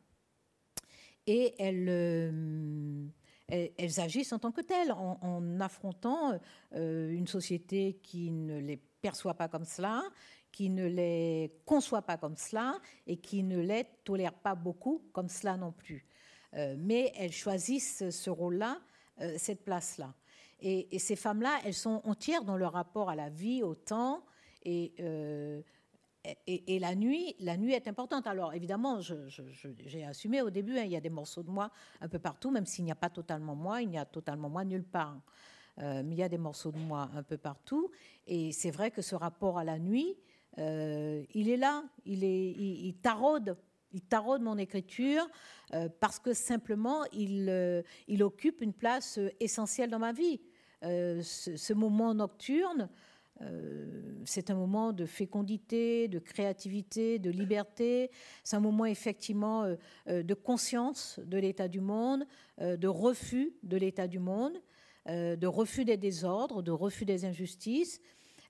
[1.27, 3.11] et elles,
[3.49, 6.39] elles, agissent en tant que telles, en affrontant
[6.73, 10.03] une société qui ne les perçoit pas comme cela,
[10.51, 15.29] qui ne les conçoit pas comme cela et qui ne les tolère pas beaucoup comme
[15.29, 16.05] cela non plus.
[16.55, 18.79] Euh, mais elles choisissent ce rôle-là,
[19.21, 20.15] euh, cette place-là.
[20.61, 24.25] Et, ces femmes-là, elles sont entières dans leur rapport à la vie, au temps,
[24.65, 25.61] et, euh,
[26.47, 28.29] et, la nuit, la nuit est importante.
[28.29, 32.09] Alors évidemment, j'ai assumé au début, hein, il y a des morceaux de moi un
[32.09, 34.85] peu partout, même s'il n'y a pas totalement moi, il n'y a totalement moi nulle
[34.85, 35.21] part.
[35.79, 37.91] mais il y a des morceaux de moi un peu partout.
[38.29, 40.17] Et c'est vrai que ce rapport à la nuit,
[40.59, 43.57] il est là, il taraude
[43.93, 45.27] il taraude mon écriture
[45.75, 47.83] euh, parce que simplement il, euh,
[48.21, 50.41] occupe une place euh, essentielle dans ma vie.
[50.83, 52.89] Ce, moment nocturne,
[54.25, 58.11] c'est un moment de fécondité, de créativité, de liberté.
[58.43, 59.77] C'est un moment effectivement
[60.09, 62.27] de conscience de l'état du monde,
[62.61, 64.61] de refus de l'état du monde,
[65.07, 68.01] de refus des désordres, de refus des injustices.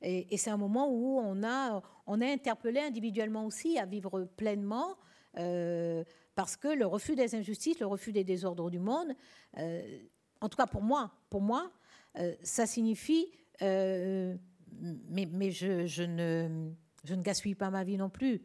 [0.01, 4.97] Et, c'est un moment où on est interpellé individuellement aussi à vivre pleinement
[5.39, 9.09] euh, parce que le refus des injustices, le refus des désordres du monde,
[9.59, 9.99] euh,
[10.41, 11.71] en tout cas pour moi, pour moi,
[12.19, 13.27] euh, ça signifie,
[13.61, 16.73] mais, je, ne,
[17.05, 18.43] je ne gaspille pas ma vie non plus.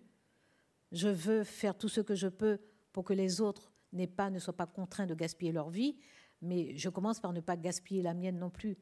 [0.92, 2.60] Je veux faire tout ce que je peux
[2.94, 3.72] pour que les autres
[4.16, 5.98] pas, ne soient pas contraints de gaspiller leur vie,
[6.42, 8.78] mais je commence par ne pas gaspiller la mienne non plus.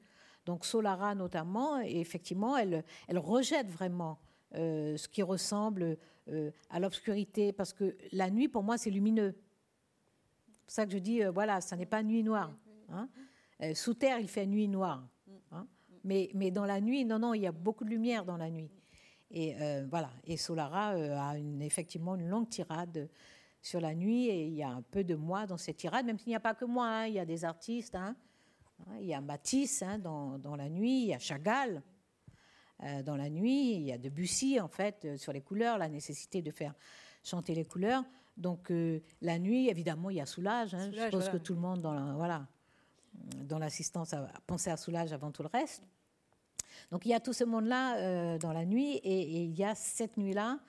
[0.45, 4.19] Donc Solara notamment, effectivement, elle, elle rejette vraiment
[4.55, 9.35] ce qui ressemble euh, à l'obscurité, parce que la nuit, pour moi, c'est lumineux.
[10.51, 12.51] C'est pour ça que je dis, euh, voilà, ça n'est pas nuit noire.
[12.89, 13.07] Hein.
[13.61, 15.07] Euh, sous terre, il fait nuit noire.
[15.51, 15.67] Hein.
[16.03, 18.71] Mais, dans la nuit, non, non, il y a beaucoup de lumière dans la nuit.
[19.31, 19.55] Et
[19.89, 20.11] voilà.
[20.23, 23.09] Et Solara a effectivement une longue tirade
[23.59, 26.19] sur la nuit et il y a un peu de moi dans cette tirade, même
[26.19, 27.07] s'il n'y a pas que moi, hein.
[27.07, 27.97] il y a des artistes,
[28.99, 31.94] il y a Matisse dans, la nuit, il y a Chagall euh,
[33.03, 36.41] dans la nuit, il y a Debussy en fait euh, sur les couleurs, la nécessité
[36.41, 36.73] de faire
[37.23, 38.03] chanter les couleurs.
[38.37, 40.71] Donc euh, la nuit, évidemment, il y a Soulage.
[40.71, 42.47] je pense que tout le monde dans la, voilà,
[43.13, 45.83] dans l'assistance a pensé à Soulage avant tout le reste.
[46.91, 49.73] Donc il y a tout ce monde-là dans la nuit et, et, il y a
[49.73, 50.59] cette nuit-là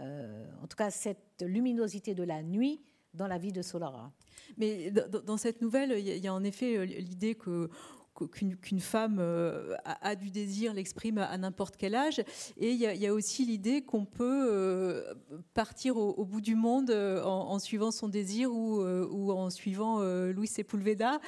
[0.00, 2.80] euh, en tout cas cette luminosité de la nuit
[3.12, 4.10] dans la vie de Solara.
[4.56, 7.68] Mais dans, cette nouvelle, il y a en effet euh, l'idée que
[8.14, 12.20] qu'une femme euh, a, du désir, l'exprime à, n'importe quel âge.
[12.56, 15.14] Et il y, a aussi l'idée qu'on peut euh,
[15.54, 21.20] partir au, bout du monde euh, en, suivant son désir ou, en suivant Louis Sepulveda,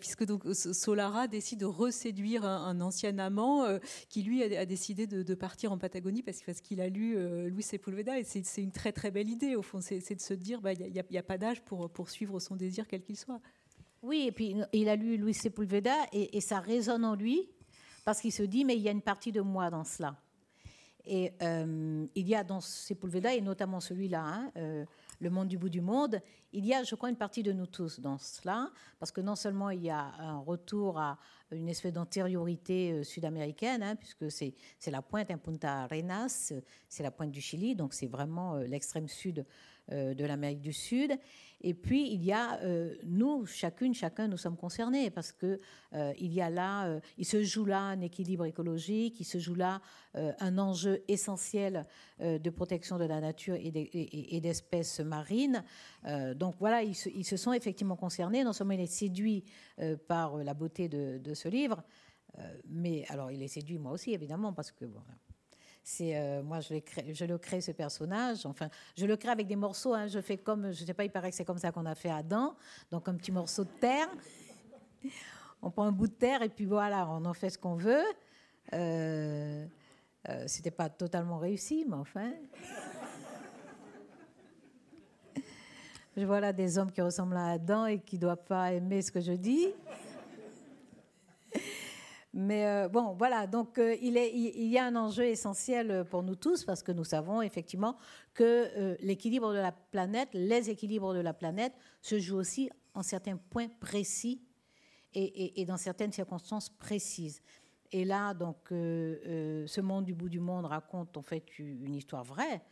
[0.00, 0.24] puisque
[0.54, 3.66] Solara décide de reséduire un, ancien amant
[4.08, 7.16] qui lui a, décidé de, partir en Patagonie parce, qu'il a lu
[7.48, 8.18] Louis Sepulveda.
[8.18, 10.92] Et c'est une très très belle idée au fond, c'est de se dire bah, il
[10.92, 13.40] n'y a, a, pas d'âge pour poursuivre son désir quel qu'il soit.
[14.02, 17.48] Oui, et puis il a lu Louis Sepulveda et, ça résonne en lui
[18.04, 20.16] parce qu'il se dit mais il y a une partie de moi dans cela.
[21.10, 24.84] Et euh, il y a dans Sepulveda, et notamment celui-là, hein, euh,
[25.20, 26.20] Le monde du bout du monde,
[26.52, 29.34] il y a, je crois, une partie de nous tous dans cela, parce que non
[29.34, 31.18] seulement il y a un retour à
[31.50, 34.54] une espèce d'antériorité euh, sud-américaine, hein, puisque c'est
[34.90, 36.52] la pointe, un Punta Arenas,
[36.90, 39.46] c'est la pointe du Chili, donc c'est vraiment l'extrême sud
[39.90, 41.18] de l'Amérique du Sud.
[41.60, 45.58] Et puis, il y a euh, nous, chacune, chacun, nous sommes concernés parce que
[45.92, 49.38] euh, il y a là, euh, il se joue là un équilibre écologique, il se
[49.38, 49.80] joue là
[50.14, 51.86] un enjeu essentiel
[52.18, 55.62] de protection de la nature et d'espèces marines.
[56.34, 58.42] donc voilà, ils se, sont effectivement concernés.
[58.42, 59.44] Non seulement il est séduit
[60.08, 61.84] par la beauté de, ce livre,
[62.66, 64.86] mais alors il est séduit moi aussi évidemment parce que
[65.88, 66.74] c'est euh, moi, je,
[67.14, 68.44] je, le crée ce personnage.
[68.44, 69.94] Enfin, je le crée avec des morceaux.
[69.94, 70.06] Hein.
[70.06, 72.10] je fais comme, je sais pas, il paraît que c'est comme ça qu'on a fait
[72.10, 72.54] Adam.
[72.90, 74.06] Donc un petit morceau de terre.
[75.62, 78.04] On prend un bout de terre et puis voilà, on en fait ce qu'on veut.
[78.74, 79.66] Euh,
[80.28, 82.34] euh, C'était pas totalement réussi, mais enfin.
[86.18, 89.00] je vois là des hommes qui ressemblent à Adam et qui ne doivent pas aimer
[89.00, 89.68] ce que je dis.
[92.40, 96.64] Mais euh, bon, voilà, donc euh, il, y a un enjeu essentiel pour nous tous
[96.64, 97.96] parce que nous savons effectivement
[98.32, 98.44] que
[98.76, 103.36] euh, l'équilibre de la planète, les équilibres de la planète se jouent aussi en certains
[103.36, 104.40] points précis
[105.14, 107.42] et, dans certaines circonstances précises.
[107.90, 112.62] Et là, donc, ce monde du bout du monde raconte en fait une histoire vraie.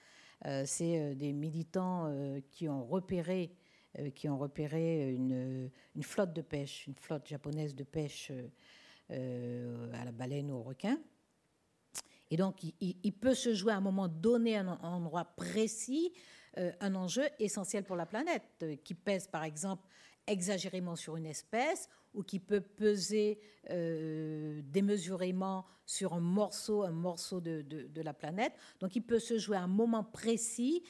[0.64, 2.14] C'est des militants
[2.52, 3.52] qui ont repéré,
[4.14, 5.70] qui ont repéré une,
[6.02, 8.48] flotte de pêche, une flotte japonaise de pêche euh,
[9.10, 10.98] à la baleine ou au requin.
[12.30, 16.12] Et donc, il, peut se jouer à un moment donné, à un endroit précis,
[16.58, 19.86] euh, un enjeu essentiel pour la planète, euh, qui pèse par exemple
[20.26, 23.38] exagérément sur une espèce ou qui peut peser
[23.68, 28.54] démesurément sur un morceau, un morceau de, de, la planète.
[28.80, 30.82] Donc, il peut se jouer à un moment précis,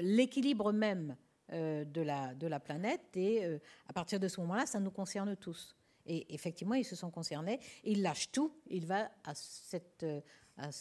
[0.00, 1.16] l'équilibre même
[1.50, 3.44] de, la, de la planète, et
[3.88, 5.76] à partir de ce moment-là, ça nous concerne tous.
[6.06, 7.60] Et effectivement, ils se sont concernés.
[7.84, 8.52] Il lâche tout.
[8.66, 10.20] Il va à cette, euh,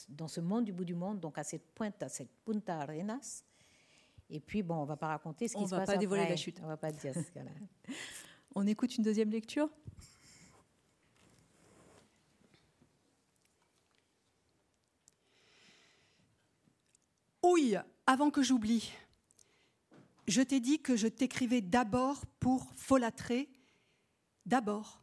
[0.10, 3.43] dans ce monde du bout du monde, donc à cette pointe, à cette Punta Arenas.
[4.29, 5.73] Et puis, bon, on ne va pas raconter ce qui se passe.
[5.73, 6.60] On ne va pas dévoiler la chute.
[6.63, 7.51] On va pas dire ce là
[8.55, 9.69] on écoute une deuxième lecture
[17.43, 18.91] Oui, avant que j'oublie,
[20.27, 23.49] je t'ai dit que je t'écrivais d'abord pour folâtrer,
[24.45, 25.01] d'abord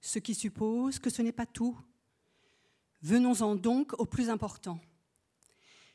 [0.00, 1.76] ce qui suppose que ce n'est pas tout.
[3.02, 4.80] Venons-en donc au plus important.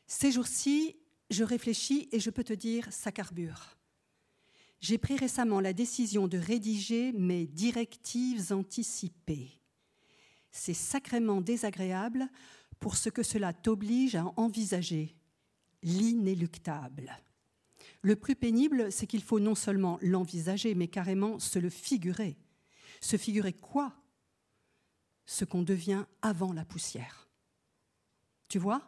[0.08, 0.96] Ces jours-ci,
[1.30, 3.78] je réfléchis et je peux te dire, ça carbure.
[4.80, 9.50] J'ai pris récemment la décision de rédiger mes directives anticipées.
[10.52, 12.28] C'est sacrément désagréable
[12.80, 15.16] pour ce que cela t'oblige à envisager,
[15.82, 17.18] l'inéluctable.
[18.02, 22.38] Le plus pénible, c'est qu'il faut non seulement l'envisager, mais carrément se le figurer
[23.04, 23.94] se figurer quoi?
[25.26, 27.30] Ce qu'on devient avant la poussière.
[28.50, 28.82] Tu vois?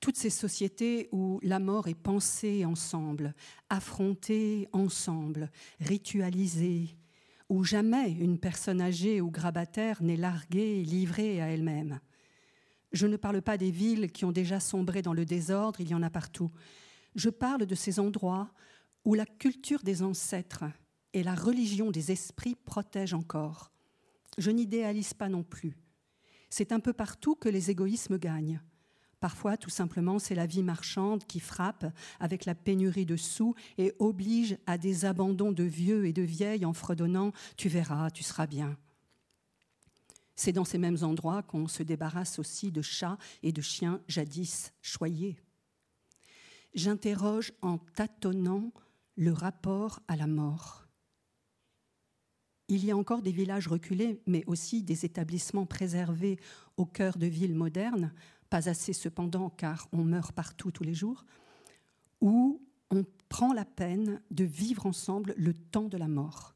[0.00, 3.34] Toutes ces sociétés où la mort est pensée ensemble,
[3.68, 5.50] affrontée ensemble,
[5.80, 6.96] ritualisée,
[7.50, 12.00] où jamais une personne âgée ou grabataire n'est larguée et livrée à elle-même.
[12.92, 15.94] Je ne parle pas des villes qui ont déjà sombré dans le désordre, il y
[15.94, 16.50] en a partout.
[17.14, 18.50] Je parle de ces endroits
[19.04, 20.64] où la culture des ancêtres
[21.12, 23.70] et la religion des esprits protège encore.
[24.38, 25.76] Je n'idéalise pas non plus.
[26.50, 28.60] C'est un peu partout que les égoïsmes gagnent.
[29.20, 31.84] Parfois, tout simplement, c'est la vie marchande qui frappe
[32.20, 36.64] avec la pénurie de sous et oblige à des abandons de vieux et de vieilles
[36.64, 38.70] en fredonnant⁇ Tu verras, tu seras bien⁇
[40.36, 44.72] C'est dans ces mêmes endroits qu'on se débarrasse aussi de chats et de chiens jadis
[44.80, 45.36] choyés.
[46.72, 48.72] J'interroge en tâtonnant
[49.16, 50.89] le rapport à la mort.
[52.70, 56.38] Il y a encore des villages reculés, mais aussi des établissements préservés
[56.76, 58.12] au cœur de villes modernes,
[58.48, 61.24] pas assez cependant car on meurt partout tous les jours,
[62.20, 62.62] où
[62.92, 66.54] on prend la peine de vivre ensemble le temps de la mort.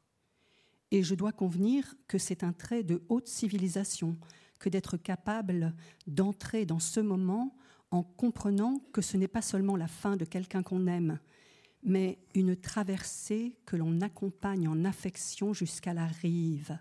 [0.91, 4.17] Et je dois convenir que c'est un trait de haute civilisation
[4.57, 5.75] que d'être capable
[6.07, 7.57] d'entrer dans ce moment
[7.91, 11.19] en comprenant que ce n'est pas seulement la fin de quelqu'un qu'on aime,
[11.85, 16.77] mais une traversée que l'on accompagne en affection jusqu'à la rive.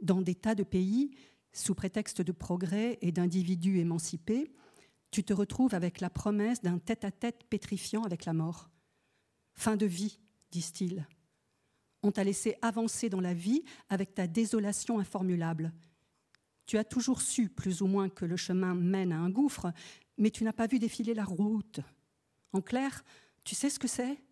[0.00, 1.10] Dans des tas de pays,
[1.52, 4.54] sous prétexte de progrès et d'individus émancipés,
[5.10, 8.70] tu te retrouves avec la promesse d'un tête-à-tête pétrifiant avec la mort.
[9.54, 10.20] Fin de vie,
[10.52, 11.04] disent-ils.
[12.04, 15.72] On t'a laissé avancer dans la vie avec ta désolation informulable.
[16.66, 19.72] Tu as toujours su, plus ou moins, que le chemin mène à un gouffre,
[20.16, 21.80] mais tu n'as pas vu défiler la route.
[22.52, 23.04] En clair,
[23.44, 24.22] tu sais ce que c'est?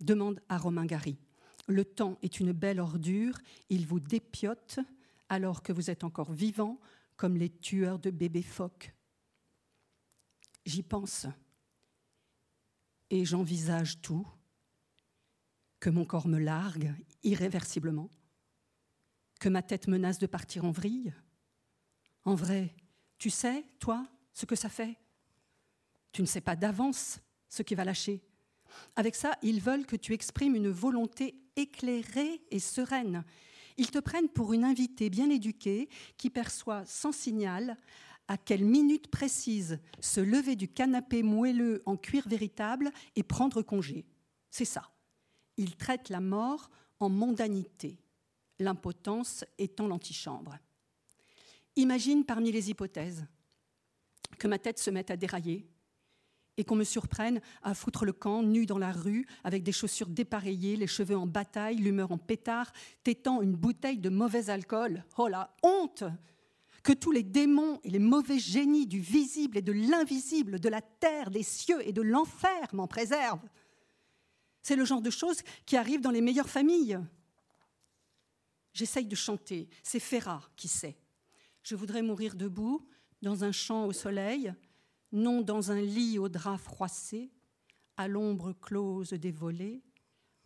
[0.00, 1.18] Demande à Romain Gary.
[1.66, 3.38] Le temps est une belle ordure,
[3.68, 4.80] il vous dépiote
[5.28, 6.80] alors que vous êtes encore vivant
[7.16, 8.94] comme les tueurs de bébés phoques.
[10.64, 11.26] J'y pense
[13.10, 14.26] et j'envisage tout,
[15.80, 18.10] que mon corps me largue irréversiblement,
[19.40, 21.14] que ma tête menace de partir en vrille.
[22.24, 22.74] En vrai,
[23.18, 24.98] tu sais, toi, ce que ça fait?
[26.12, 28.20] Tu ne sais pas d'avance ce qui va lâcher.
[28.96, 33.24] Avec ça, ils veulent que tu exprimes une volonté éclairée et sereine.
[33.76, 37.76] Ils te prennent pour une invitée bien éduquée qui perçoit sans signal
[38.26, 44.04] à quelle minute précise se lever du canapé moelleux en cuir véritable et prendre congé.
[44.50, 44.90] C'est ça.
[45.56, 46.70] Ils traitent la mort
[47.00, 47.98] en mondanité,
[48.58, 50.58] l'impotence étant l'antichambre.
[51.76, 53.26] Imagine parmi les hypothèses
[54.38, 55.66] que ma tête se mette à dérailler,
[56.58, 60.08] et qu'on me surprenne à foutre le camp, nu dans la rue, avec des chaussures
[60.08, 62.72] dépareillées, les cheveux en bataille, l'humeur en pétard,
[63.04, 65.04] tétant une bouteille de mauvais alcool.
[65.16, 66.04] Oh la honte
[66.82, 70.82] Que tous les démons et les mauvais génies du visible et de l'invisible, de la
[70.82, 73.48] terre, des cieux et de l'enfer m'en préservent.
[74.60, 76.98] C'est le genre de choses qui arrivent dans les meilleures familles.
[78.74, 80.98] J'essaye de chanter, c'est Ferrat qui sait.
[81.62, 82.84] Je voudrais mourir debout,
[83.22, 84.52] dans un champ au soleil,
[85.12, 87.30] non dans un lit au drap froissé,
[87.96, 89.82] à l'ombre close des volets,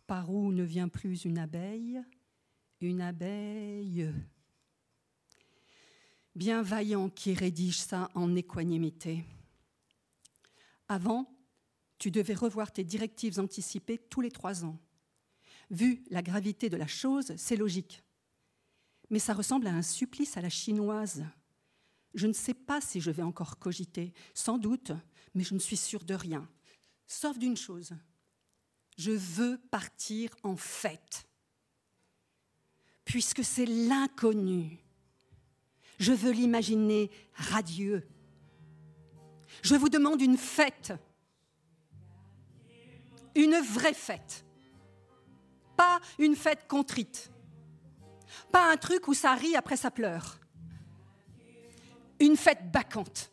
[0.07, 2.03] par où ne vient plus une abeille,
[2.81, 4.13] une abeille.
[6.35, 9.25] Bien vaillant qui rédige ça en équanimité.
[10.89, 11.27] Avant,
[11.99, 14.79] tu devais revoir tes directives anticipées tous les trois ans.
[15.71, 18.03] Vu la gravité de la chose, c'est logique.
[19.11, 21.25] Mais ça ressemble à un supplice à la chinoise
[22.15, 24.93] je ne sais pas si je vais encore cogiter, sans doute,
[25.35, 26.49] mais je ne suis sûre de rien.
[27.07, 27.93] Sauf d'une chose,
[28.99, 31.27] je veux partir en fête.
[33.05, 34.79] Puisque c'est l'inconnu,
[35.99, 38.07] je veux l'imaginer radieux.
[39.63, 40.93] Je vous demande une fête,
[43.35, 44.45] une vraie fête,
[45.77, 47.31] pas une fête contrite,
[48.51, 50.42] pas un truc où ça rit après ça pleure
[52.23, 53.33] une fête bacchante,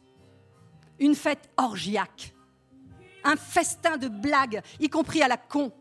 [0.99, 2.33] une fête orgiaque,
[3.23, 5.71] un festin de blagues, y compris à la con,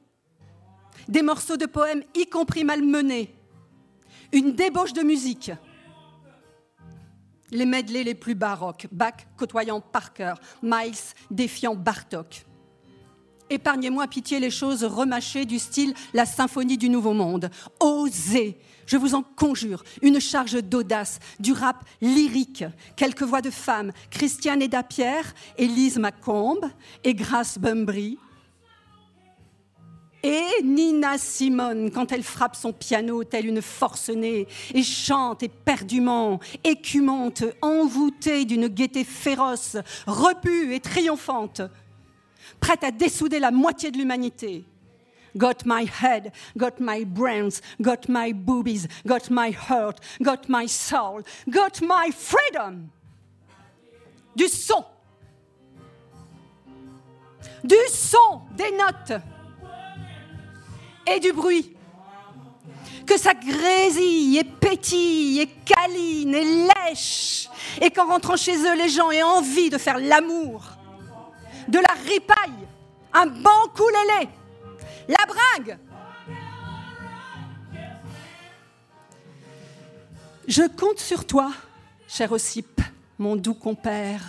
[1.09, 3.35] des morceaux de poèmes, y compris malmenés,
[4.31, 5.51] une débauche de musique,
[7.51, 12.45] les medley les plus baroques, Bach côtoyant Parker, Miles défiant Bartok.
[13.49, 17.49] Épargnez-moi pitié les choses remâchées du style la symphonie du Nouveau Monde.
[17.81, 22.65] Osez, je vous en conjure, une charge d'audace, du rap lyrique,
[22.97, 26.65] quelques voix de femmes, Christiane Eda Pierre, Élise Macombe
[27.05, 28.19] et Grace Bumbry.
[30.25, 37.45] Et Nina Simone, quand elle frappe son piano telle une forcenée, et chante éperdument, écumante,
[37.63, 39.77] envoûtée d'une gaieté féroce,
[40.07, 41.63] repue et triomphante
[42.61, 44.65] prête à dessouder la moitié de l'humanité.
[45.39, 51.23] Got my head, got my brains, got my boobies, got my heart, got my soul,
[51.49, 52.91] got my freedom.
[54.37, 54.85] Du son.
[57.65, 59.23] Du son, des notes
[61.07, 61.79] et du bruit.
[63.09, 67.49] que ça grésille et pétille et câline et lèche,
[67.81, 70.63] et qu'en rentrant chez eux, les gens aient envie de faire l'amour,
[71.69, 72.69] de la ripaille,
[73.15, 74.29] un bon coulélé,
[75.09, 75.79] la bringue.
[80.47, 81.53] Je compte sur toi,
[82.07, 82.81] cher Ossip,
[83.19, 84.23] mon doux compère.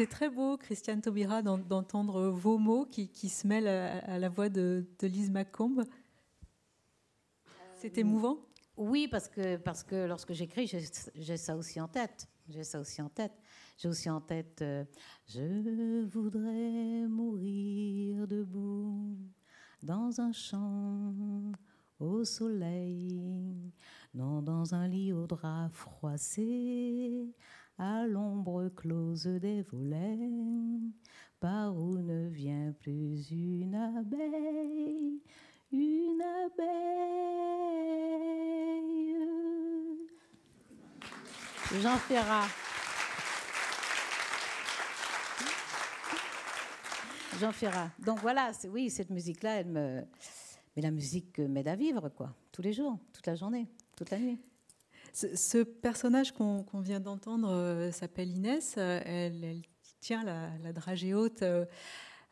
[0.00, 4.86] C'est très beau, Christiane Taubira, d'entendre vos mots qui, se mêlent à, la voix de,
[5.02, 5.84] Lise Macombe.
[7.76, 8.38] C'est émouvant
[8.78, 10.72] Oui, parce que, parce que lorsque j'écris,
[11.14, 12.30] j'ai ça aussi en tête.
[12.48, 13.34] J'ai ça aussi en tête.
[13.76, 14.86] J'ai aussi en tête euh,
[15.26, 19.18] Je voudrais mourir debout
[19.82, 21.12] dans un champ
[21.98, 23.20] au soleil,
[24.14, 27.34] non dans un lit au drap froissé,
[27.80, 30.28] à l'ombre close des volets,
[31.40, 35.22] par où ne vient plus une abeille,
[35.72, 36.76] une abeille?
[41.80, 42.48] Jean Ferrat.
[47.40, 47.88] Jean Ferrat.
[48.04, 50.04] Donc voilà, oui, cette musique-là, elle me.
[50.76, 53.66] Mais la musique m'aide à vivre, quoi, tous les jours, toute la journée,
[53.96, 54.38] toute la nuit.
[55.12, 58.74] Ce, personnage qu'on vient d'entendre euh, s'appelle Inès.
[58.78, 59.62] Euh, elle,
[60.00, 61.66] tient la, dragée haute euh,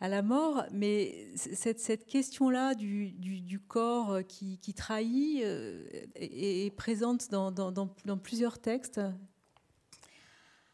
[0.00, 5.42] à la mort, mais cette, question-là du, corps qui, trahit
[6.14, 7.88] est, présente dans,
[8.22, 9.00] plusieurs textes.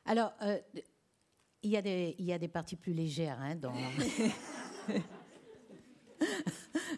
[0.04, 0.32] Alors,
[1.62, 3.72] il, y a des, il y a des parties plus légères hein, dans,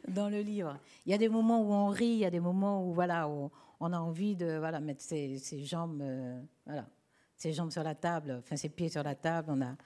[0.09, 0.79] dans le livre.
[1.07, 3.29] Il y a des moments où on rit, il y a des moments où voilà,
[3.29, 3.51] où
[3.81, 6.87] on a envie de voilà, mettre ses, jambes, euh, voilà,
[7.37, 9.51] ses jambes sur la table, enfin ses pieds sur la table.
[9.51, 9.77] On a,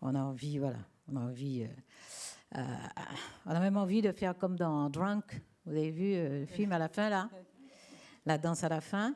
[0.00, 0.78] on a envie, voilà,
[1.10, 2.64] on a envie, euh, euh,
[3.46, 5.42] on a même envie de faire comme dans Drunk.
[5.66, 7.28] Vous avez vu le film à la fin là,
[8.26, 9.14] la danse à la fin.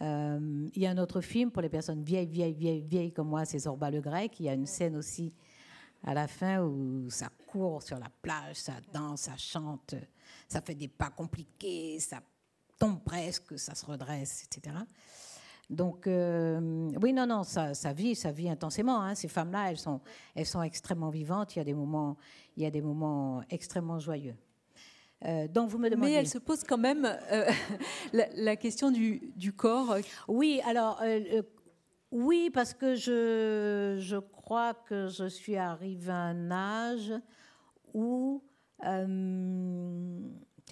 [0.00, 3.44] il y a un autre film pour les personnes vieilles, vieilles, vieilles, vieilles comme moi,
[3.44, 4.40] c'est Zorba le Grec.
[4.40, 5.34] Il y a une scène aussi
[6.02, 9.94] à la fin où ça court sur la plage, ça danse, ça chante,
[10.48, 12.20] ça fait des pas compliqués, ça
[12.82, 14.74] tombe presque, ça se redresse, etc.
[15.70, 19.00] Donc, euh, oui, non, non, ça, ça, vit, ça vit intensément.
[19.00, 19.14] Hein.
[19.14, 20.00] Ces femmes-là, elles sont,
[20.34, 21.54] elles sont extrêmement vivantes.
[21.54, 22.16] Il y a des moments,
[22.56, 24.34] il y a des moments extrêmement joyeux.
[25.24, 26.10] Euh, donc, vous me demandez.
[26.10, 27.48] Mais elle se pose quand même euh,
[28.34, 29.96] la, question du, du, corps.
[30.26, 31.00] Oui, alors,
[32.10, 37.12] oui, parce que je, je crois que je suis arrivée à un âge
[37.94, 38.42] où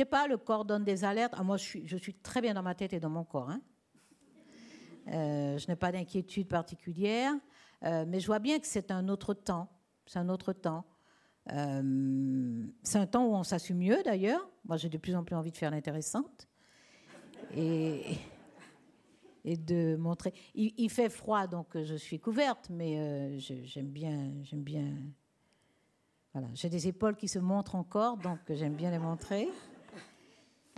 [0.00, 1.34] sais pas, le corps donne des alertes.
[1.36, 3.50] Ah, moi, je suis, très bien dans ma tête et dans mon corps.
[3.50, 3.60] Hein.
[5.08, 7.32] Euh, je n'ai pas d'inquiétude particulière,
[7.84, 9.68] euh, mais je vois bien que c'est un autre temps.
[10.06, 10.84] C'est un autre temps.
[11.52, 14.48] Euh, c'est un temps où on s'assume mieux, d'ailleurs.
[14.64, 16.48] Moi, j'ai de plus en plus envie de faire l'intéressante
[17.54, 18.16] et,
[19.44, 20.32] et de montrer.
[20.54, 24.94] Il, il, fait froid, donc je suis couverte, mais j'aime bien, j'aime bien.
[26.32, 29.48] Voilà, j'ai des épaules qui se montrent encore, donc j'aime bien les montrer.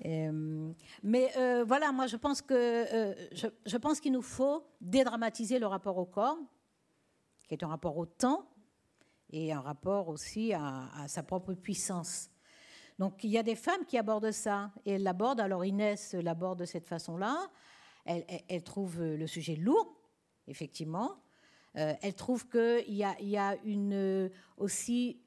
[0.05, 0.73] Euh,
[1.03, 5.67] mais euh, voilà, moi je pense que euh, je, pense qu'il nous faut dédramatiser le
[5.67, 6.39] rapport au corps,
[7.47, 8.49] qui est un rapport au temps
[9.31, 12.31] et un rapport aussi à, sa propre puissance.
[12.99, 15.41] Donc il y a des femmes qui abordent ça et elles l'abordent.
[15.41, 17.51] Alors Inès l'aborde de cette façon-là.
[18.05, 19.97] Elle, elle, trouve le sujet lourd,
[20.49, 21.23] effectivement.
[21.75, 25.23] elle trouve qu'il y a, y a une, aussi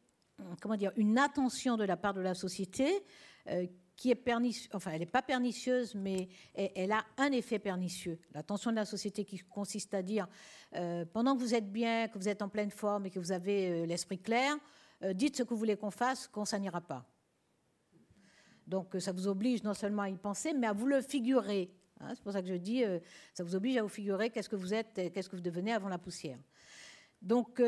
[0.59, 3.05] comment dire, une attention de la part de la société
[3.95, 8.19] qui est pernicieuse, enfin elle n'est pas pernicieuse, mais elle, a un effet pernicieux.
[8.33, 10.27] La tension de la société qui consiste à dire,
[10.75, 13.31] euh, pendant que vous êtes bien, que vous êtes en pleine forme et que vous
[13.31, 14.55] avez euh, l'esprit clair,
[15.03, 17.05] euh, dites ce que vous voulez qu'on fasse, qu'on ça n'ira pas.
[18.67, 21.71] Donc ça vous oblige non seulement à y penser, mais à vous le figurer.
[22.01, 22.13] Hein.
[22.15, 22.83] c'est pour ça que je dis,
[23.33, 25.87] ça vous oblige à vous figurer qu'est-ce que vous êtes, qu'est-ce que vous devenez avant
[25.87, 26.39] la poussière.
[27.21, 27.61] Donc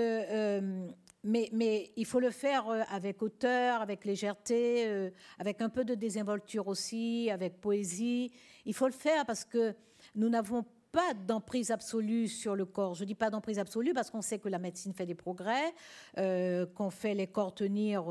[1.27, 5.09] mais, il faut le faire euh, avec hauteur, avec légèreté, euh,
[5.39, 8.31] avec un peu de désinvolture aussi, avec poésie.
[8.65, 9.75] Il faut le faire parce que
[10.15, 12.95] nous n'avons pas d'emprise absolue sur le corps.
[12.95, 15.73] Je ne dis pas d'emprise absolue parce qu'on sait que la médecine fait des progrès,
[16.17, 18.05] euh, qu'on fait les corps tenir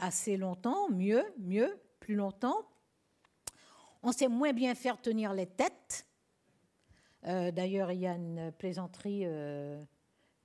[0.00, 2.68] assez longtemps, mieux, mieux, plus longtemps.
[4.02, 6.06] On sait moins bien faire tenir les têtes.
[7.24, 9.26] D'ailleurs, il y a une plaisanterie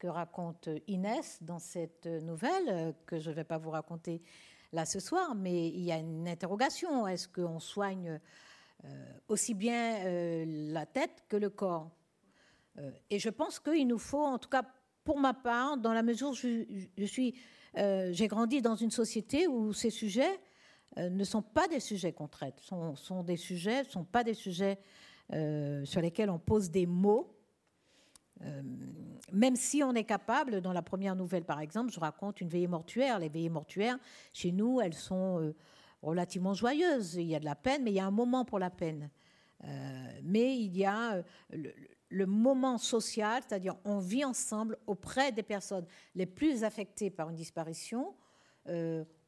[0.07, 4.21] raconte Inès dans cette nouvelle, que je ne vais pas vous raconter
[4.71, 7.07] là ce soir, mais il y a une interrogation.
[7.07, 8.19] Est-ce qu'on soigne
[9.27, 11.91] aussi bien la tête que le corps?
[13.09, 14.63] Et je pense qu'il nous faut, en tout cas
[15.03, 17.35] pour ma part, dans la mesure où je, suis,
[17.75, 20.39] j'ai grandi dans une société où ces sujets
[20.97, 24.79] ne sont pas des sujets qu'on traite, sont, sont des sujets, sont pas des sujets
[25.29, 27.32] sur lesquels on pose des mots
[28.43, 28.61] euh,
[29.31, 32.67] même si on est capable, dans la première nouvelle par exemple, je raconte une veillée
[32.67, 33.19] mortuaire.
[33.19, 33.97] Les veillées mortuaires,
[34.31, 35.55] chez nous, elles sont euh,
[36.01, 37.15] relativement joyeuses.
[37.15, 39.09] Il y a de la peine, mais il y a un moment pour la peine.
[39.63, 45.85] Euh, mais il y a le, moment social, c'est-à-dire on vit ensemble auprès des personnes
[46.15, 48.13] les plus affectées par une disparition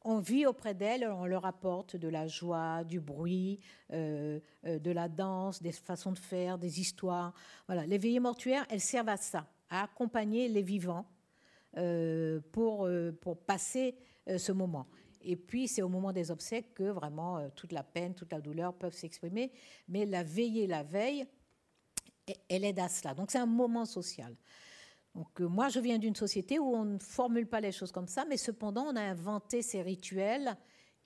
[0.06, 3.58] on vit auprès d'elles, on leur apporte de la joie, du bruit,
[3.92, 7.34] euh, euh, de la danse, des façons de faire, des histoires.
[7.66, 11.06] Voilà, les veillées mortuaires, elles servent à ça, à accompagner les vivants
[11.76, 12.88] euh, pour,
[13.20, 13.96] pour passer
[14.38, 14.86] ce moment.
[15.22, 18.74] Et puis, c'est au moment des obsèques que vraiment toute la peine, toute la douleur
[18.74, 19.50] peuvent s'exprimer.
[19.88, 21.26] Mais la veillée, la veille,
[22.48, 23.12] elle aide à cela.
[23.12, 24.36] Donc, c'est un moment social.
[25.40, 28.24] Euh, moi, je viens d'une société où on ne formule pas les choses comme ça,
[28.28, 30.56] mais cependant, on a inventé ces rituels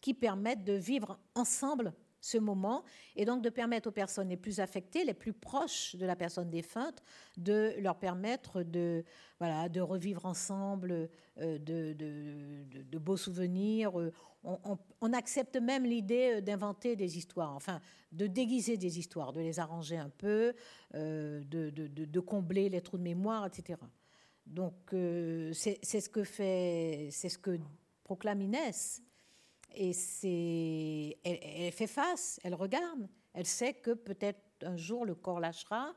[0.00, 1.92] qui permettent de vivre ensemble
[2.22, 2.84] ce moment
[3.16, 6.50] et donc de permettre aux personnes les plus affectées, les plus proches de la personne
[6.50, 7.02] défunte,
[7.38, 9.04] de leur permettre de,
[9.80, 11.08] revivre ensemble
[11.38, 13.98] euh, de, de, beaux souvenirs.
[13.98, 17.80] Euh, on, accepte même l'idée d'inventer des histoires, enfin
[18.12, 20.54] de déguiser des histoires, de les arranger un peu,
[20.94, 23.78] de, combler les trous de mémoire, etc.
[24.46, 27.58] Donc euh, c'est ce que fait, c'est ce que
[28.02, 29.02] proclame Inès.
[29.72, 35.38] Et c'est, elle, fait face, elle regarde, elle sait que peut-être un jour le corps
[35.38, 35.94] lâchera.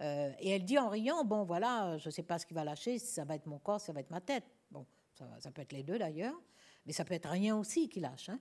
[0.00, 2.62] Euh, et elle dit en riant, bon voilà, je ne sais pas ce qui va
[2.62, 4.44] lâcher, ça va être mon corps, ça va être ma tête.
[4.70, 4.86] Bon,
[5.40, 6.40] ça, peut être les deux d'ailleurs,
[6.86, 8.28] mais ça peut être rien aussi qui lâche.
[8.28, 8.38] Hein.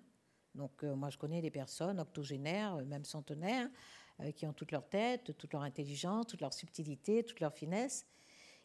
[0.53, 3.69] Donc euh, moi je connais des personnes octogénaires, même centenaires,
[4.35, 8.05] qui ont toute leur tête, toute leur intelligence, toute leur subtilité, toute leur finesse,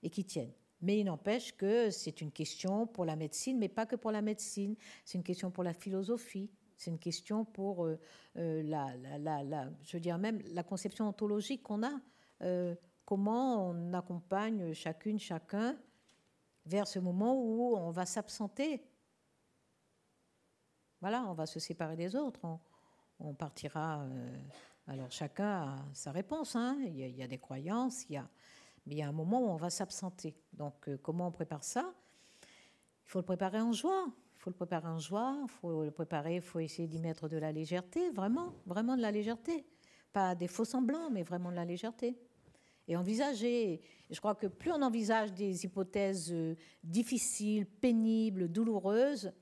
[0.03, 0.53] et qui tiennent.
[0.85, 4.21] Mais il n'empêche que c'est une question pour la médecine, mais pas que pour la
[4.21, 4.77] médecine.
[5.07, 6.51] C'est une question pour la philosophie.
[6.77, 7.99] C'est une question pour euh,
[8.37, 12.01] euh, la, je veux dire même la conception ontologique qu'on a.
[12.43, 12.75] Euh,
[13.07, 15.75] comment on accompagne chacune, chacun
[16.67, 18.87] vers ce moment où on va s'absenter.
[21.01, 22.41] Voilà, on va se séparer des autres.
[23.21, 24.07] On, partira.
[24.87, 26.57] alors chacun a sa réponse.
[26.57, 26.77] Hein.
[26.85, 28.29] Il, y a, il, y a, des croyances, il y a,
[28.87, 30.35] mais il y a un moment où on va s'absenter.
[30.53, 31.95] Donc, euh, comment on prépare ça?
[32.43, 34.07] Il faut le préparer en joie.
[34.09, 35.37] Il faut le préparer en joie.
[35.43, 36.37] Il faut le préparer.
[36.37, 39.65] Il faut essayer d'y mettre de la légèreté, vraiment, vraiment de la légèreté.
[40.13, 42.17] Pas des faux semblants, mais vraiment de la légèreté.
[42.87, 43.81] Et envisager.
[44.11, 49.33] je crois que plus on envisage des hypothèses euh, difficiles, pénibles, douloureuses,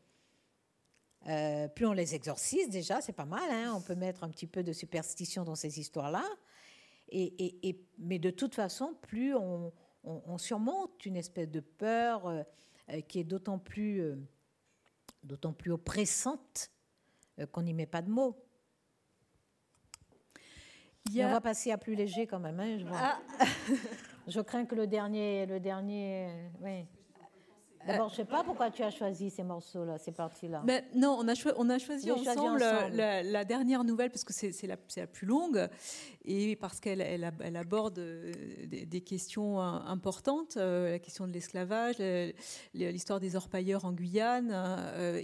[1.29, 3.49] euh, plus on les exorcise déjà, c'est pas mal.
[3.51, 6.25] Hein on peut mettre un petit peu de superstition dans ces histoires-là.
[7.15, 9.73] Et, mais de toute façon, plus on,
[10.39, 12.43] surmonte une espèce de peur euh,
[12.91, 14.17] euh, qui est d'autant plus, euh,
[15.23, 16.71] d'autant plus oppressante
[17.53, 18.37] qu'on n'y met pas de mots.
[21.15, 22.59] On va passer à plus léger quand même.
[22.59, 23.21] Hein, je, ah.
[24.27, 26.87] je, crains que le dernier, le dernier, oui.
[27.87, 30.63] D'abord, je ne sais pas pourquoi tu as choisi ces morceaux-là, ces parties-là.
[30.65, 32.63] Mais non, on a, on a choisi, ensemble,
[32.93, 35.69] La, dernière nouvelle parce que c'est la, la, plus longue
[36.25, 38.33] et parce qu'elle elle, aborde euh,
[38.67, 41.97] des, questions euh, importantes, euh, la question de l'esclavage,
[42.75, 44.53] l'histoire des orpailleurs en Guyane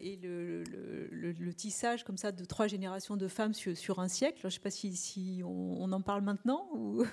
[0.02, 4.38] et le, tissage comme ça de trois générations de femmes sur, un siècle.
[4.40, 7.04] je ne sais pas si, si on, on, en parle maintenant ou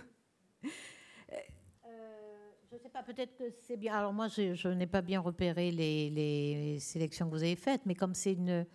[2.76, 3.94] je ne sais pas, peut-être que c'est bien.
[3.94, 8.14] Alors moi, je, n'ai pas bien repéré les, sélections que vous avez faites, mais comme
[8.14, 8.66] c'est une,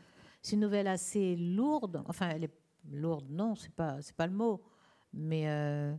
[0.50, 2.54] une, nouvelle assez lourde, enfin, elle est
[2.90, 4.62] lourde, non, c'est pas, c'est pas le mot,
[5.12, 5.94] mais euh,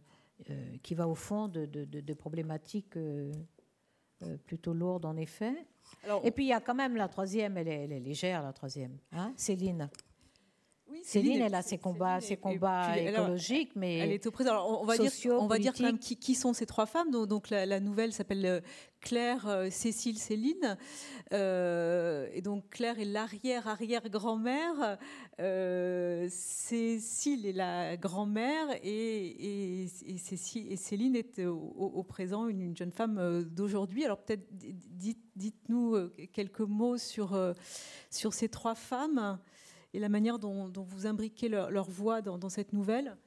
[0.50, 3.32] euh, qui va au fond de, de, problématiques euh,
[4.46, 5.68] plutôt lourdes en effet.
[6.24, 8.54] Et puis il y a quand même la troisième, elle est, elle est légère, la
[8.54, 9.90] troisième, hein Céline.
[11.04, 14.82] Céline, elle a ses combats, ses combats écologiques, mais elle est au présent.
[14.82, 17.12] on va dire, on va dire qui, sont ces trois femmes.
[17.12, 18.62] Donc, la, nouvelle s'appelle euh,
[19.00, 20.78] Claire, euh, Cécile, Céline.
[21.34, 24.98] Euh, et donc Claire est l'arrière-arrière-grand-mère.
[26.30, 34.06] Cécile est la grand-mère et, et, Céline est au, présent une, jeune femme d'aujourd'hui.
[34.06, 34.46] Alors peut-être
[35.36, 37.38] dites-nous quelques mots sur,
[38.10, 39.40] sur ces trois femmes
[39.94, 43.18] et la manière dont, vous imbriquez leur, voix dans, cette nouvelle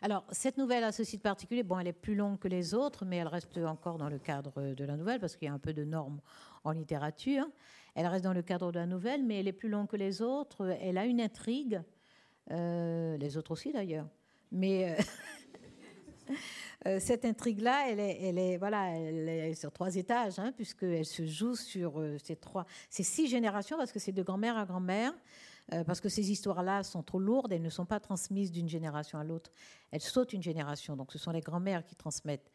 [0.00, 1.62] Alors, cette nouvelle a ceci de particulier.
[1.62, 4.72] Bon, elle est plus longue que les autres, mais elle reste encore dans le cadre
[4.72, 6.20] de la nouvelle, parce qu'il y a un peu de normes
[6.64, 7.46] en littérature.
[7.94, 10.22] Elle reste dans le cadre de la nouvelle, mais elle est plus longue que les
[10.22, 10.76] autres.
[10.80, 11.82] Elle a une intrigue,
[12.50, 14.06] euh, les autres aussi d'ailleurs.
[14.50, 16.32] Mais euh,
[16.86, 21.04] euh, cette intrigue-là, elle est, elle est, voilà, elle est sur trois étages, hein, puisqu'elle
[21.04, 25.12] se joue sur ces trois, ces six générations, parce que c'est de grand-mère à grand-mère.
[25.74, 29.18] Euh, parce que ces histoires-là sont trop lourdes, elles ne sont pas transmises d'une génération
[29.18, 29.50] à l'autre,
[29.90, 30.96] elles sautent une génération.
[30.96, 32.50] Donc ce sont les grands-mères qui transmettent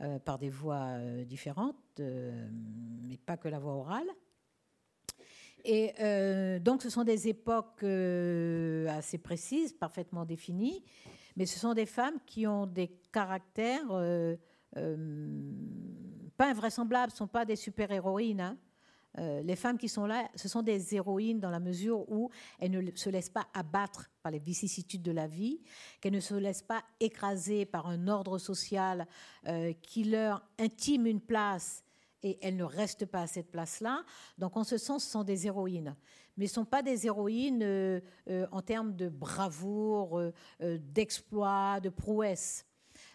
[0.00, 4.08] euh, par des voix euh, différentes, mais pas que la voix orale.
[5.64, 5.92] Et
[6.60, 10.82] donc ce sont des époques assez précises, parfaitement définies,
[11.36, 13.88] mais ce sont des femmes qui ont des caractères
[16.40, 18.40] pas invraisemblables, ce ne sont pas des super-héroïnes.
[18.40, 18.56] Hein.
[19.18, 22.70] Euh, les femmes qui sont là, ce sont des héroïnes dans la mesure où elles
[22.70, 25.60] ne se laissent pas abattre par les vicissitudes de la vie,
[26.00, 29.06] qu'elles ne se laissent pas écraser par un ordre social
[29.46, 31.84] euh, qui leur intime une place
[32.22, 34.04] et elles ne restent pas à cette place-là.
[34.38, 35.96] Donc en ce sens, ce sont des héroïnes.
[36.36, 38.00] Mais ce ne sont pas des héroïnes euh,
[38.52, 40.22] en termes de bravoure,
[40.60, 42.64] d'exploit, de prouesse.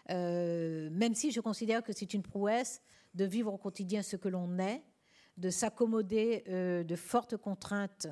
[0.08, 2.82] même si je considère que c'est une prouesse
[3.14, 4.82] de vivre au quotidien ce que l'on est,
[5.36, 8.08] de s'accommoder euh, de fortes contraintes,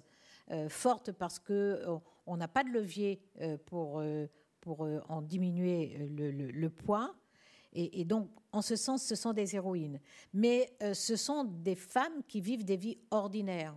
[0.51, 3.21] euh, fortes parce que euh, n'a pas de levier
[3.67, 4.03] pour,
[4.61, 7.15] pour en diminuer le, poids.
[7.75, 10.01] Et, donc, en ce sens, ce sont des héroïnes.
[10.33, 13.77] Mais ce sont des femmes qui vivent des vies ordinaires.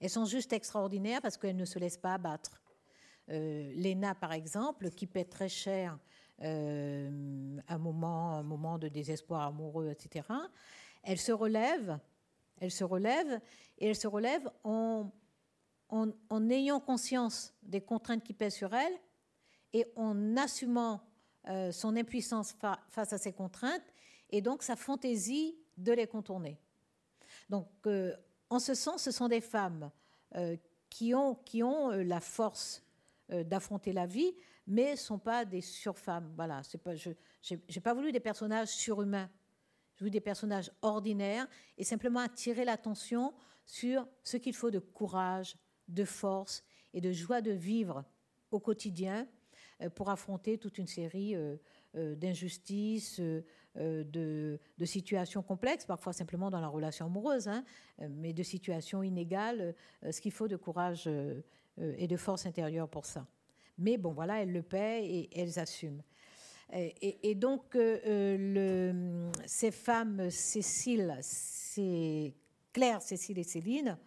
[0.00, 2.62] Elles sont juste extraordinaires parce qu'elles ne se laissent pas abattre.
[3.28, 5.98] Léna, par exemple, qui paie très cher
[6.38, 10.26] un, moment, un moment de désespoir amoureux, etc.,
[11.02, 11.98] elle se relève
[12.60, 13.40] elle se relève
[13.78, 15.10] et elle se relève en,
[16.50, 18.94] ayant conscience des contraintes qui pèsent sur elle
[19.72, 21.00] et en assumant
[21.48, 22.54] euh, son impuissance
[22.88, 23.82] face à ces contraintes
[24.30, 26.58] et donc sa fantaisie de les contourner.
[27.48, 28.14] Donc, euh,
[28.48, 29.90] en ce sens, ce sont des femmes
[30.36, 30.56] euh,
[30.88, 32.82] qui ont, qui ont la force
[33.28, 34.34] d'affronter la vie,
[34.66, 36.32] mais ne sont pas des surfemmes.
[36.36, 37.10] Voilà, pas, je
[37.50, 39.30] n'ai pas voulu des personnages surhumains
[40.00, 41.46] des personnages ordinaires
[41.78, 43.32] et simplement attirer l'attention
[43.64, 45.56] sur ce qu'il faut de courage,
[45.88, 48.04] de force et de joie de vivre
[48.50, 49.26] au quotidien
[49.80, 51.56] euh, pour affronter toute une série euh,
[51.96, 53.20] euh, d'injustices,
[53.74, 57.64] de, situations complexes, parfois simplement dans la relation amoureuse, hein,
[58.10, 59.74] mais de situations inégales,
[60.10, 61.08] ce qu'il faut de courage
[61.78, 63.26] et de force intérieure pour ça.
[63.78, 66.02] Mais bon, voilà, elles le paient et elles assument.
[66.74, 71.20] Et, donc, euh, euh, ces femmes, Cécile,
[72.72, 73.98] Claire, Cécile et Céline,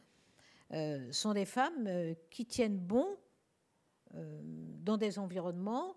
[0.74, 1.88] euh, sont des femmes
[2.32, 3.18] qui tiennent bon
[4.14, 5.96] dans des environnements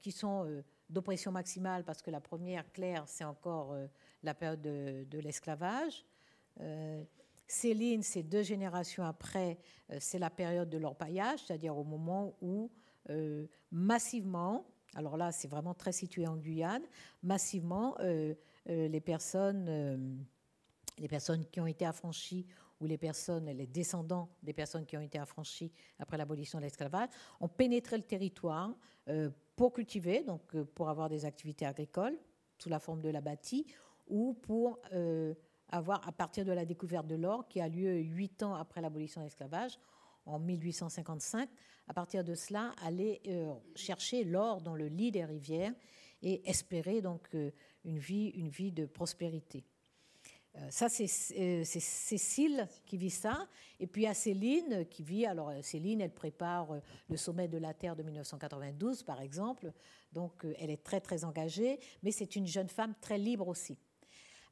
[0.00, 3.76] qui sont d'oppression maximale, parce que la première, Claire, c'est encore
[4.22, 6.04] la période de, l'esclavage.
[7.46, 9.58] Céline, c'est deux générations après,
[9.98, 12.70] c'est la période de l'orpaillage, c'est-à-dire au moment où
[13.70, 16.82] massivement alors là, c'est vraiment très situé en Guyane,
[17.22, 18.34] massivement, euh,
[18.68, 19.96] euh, les, personnes, euh,
[20.98, 22.46] les personnes qui ont été affranchies
[22.80, 27.08] ou les personnes, les descendants des personnes qui ont été affranchies après l'abolition de l'esclavage,
[27.40, 28.74] ont pénétré le territoire
[29.54, 32.18] pour cultiver, donc pour avoir des activités agricoles
[32.58, 33.66] sous la forme de la bâtie,
[34.08, 34.80] ou pour
[35.68, 39.20] avoir, à partir de la découverte de l'or, qui a lieu huit ans après l'abolition
[39.20, 39.78] de l'esclavage,
[40.26, 41.48] en 1855,
[41.88, 45.72] à partir de cela, aller euh, chercher l'or dans le lit des rivières
[46.22, 47.50] et espérer donc euh,
[47.84, 49.64] une, vie, une vie de prospérité.
[50.54, 53.48] Euh, ça, c'est Cécile qui vit ça.
[53.80, 55.26] Et puis a Céline qui vit.
[55.26, 56.68] Alors, Céline, elle prépare
[57.08, 59.72] le sommet de la Terre de 1992, par exemple.
[60.12, 61.80] Donc, elle est très, très engagée.
[62.02, 63.78] Mais c'est une jeune femme très libre aussi.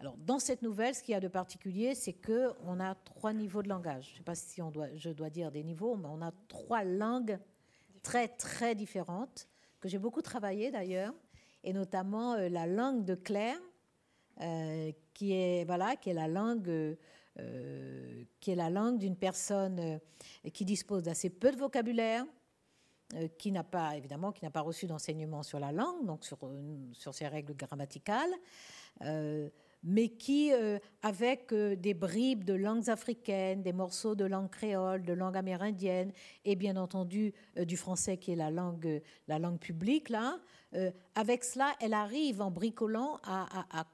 [0.00, 3.62] Alors, dans cette nouvelle, ce qu'il y a de particulier, c'est qu'on a trois niveaux
[3.62, 4.06] de langage.
[4.06, 6.32] Je ne sais pas si on doit, je dois dire des niveaux, mais on a
[6.48, 7.38] trois langues
[8.02, 9.46] très, très différentes,
[9.78, 11.12] que j'ai beaucoup travaillé d'ailleurs,
[11.64, 13.58] et notamment euh, la langue de Claire,
[14.40, 16.96] euh, qui, est, voilà, qui est la langue.
[17.38, 20.00] Euh, qui est la langue d'une personne
[20.52, 22.26] qui dispose d'assez peu de vocabulaire,
[23.38, 26.38] qui n'a pas évidemment qui n'a pas reçu d'enseignement sur la langue, donc sur,
[26.92, 28.32] sur ses règles grammaticales,
[29.82, 35.04] mais qui, euh, avec euh, des bribes de langues africaines, des morceaux de langue créole,
[35.04, 36.12] de langue amérindienne,
[36.44, 40.38] et bien entendu euh, du français qui est la langue, la langue publique, là,
[41.16, 43.84] avec cela, elle arrive en bricolant à,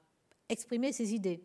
[0.47, 1.43] exprimer ses idées,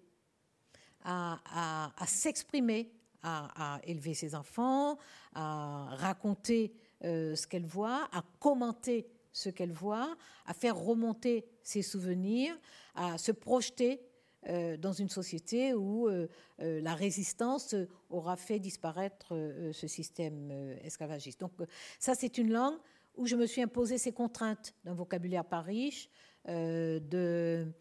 [1.05, 4.99] à, s'exprimer, à, élever ses enfants,
[5.35, 10.15] à raconter ce qu'elle voit, à commenter ce qu'elle voit,
[10.45, 12.55] à faire remonter ses souvenirs,
[12.95, 14.03] à se projeter
[14.49, 16.29] dans une société où euh,
[16.61, 17.77] euh, la résistance
[18.11, 19.35] aura fait disparaître
[19.73, 20.51] ce système
[20.83, 21.41] esclavagiste.
[21.41, 21.53] Donc
[21.99, 22.77] ça, c'est une langue
[23.17, 26.09] où je me suis imposé ces contraintes d'un vocabulaire pas riche,
[26.45, 27.73] d'un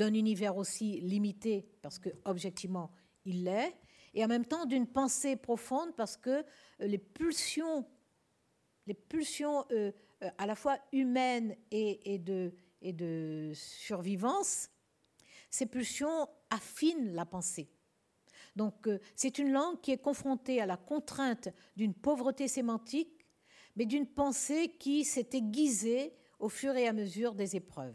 [0.00, 2.90] univers aussi limité, parce que objectivement,
[3.24, 3.74] il l'est,
[4.14, 6.44] et en même temps d'une pensée profonde, parce que
[6.78, 7.84] les pulsions,
[8.86, 9.64] les pulsions
[10.38, 14.70] à la fois humaines et, de, et de survivance,
[15.54, 17.70] ces pulsions affinent la pensée.
[18.56, 23.24] Donc euh, c'est une langue qui est confrontée à la contrainte d'une pauvreté sémantique,
[23.76, 27.94] mais d'une pensée qui s'est aiguisée au fur et à mesure des épreuves.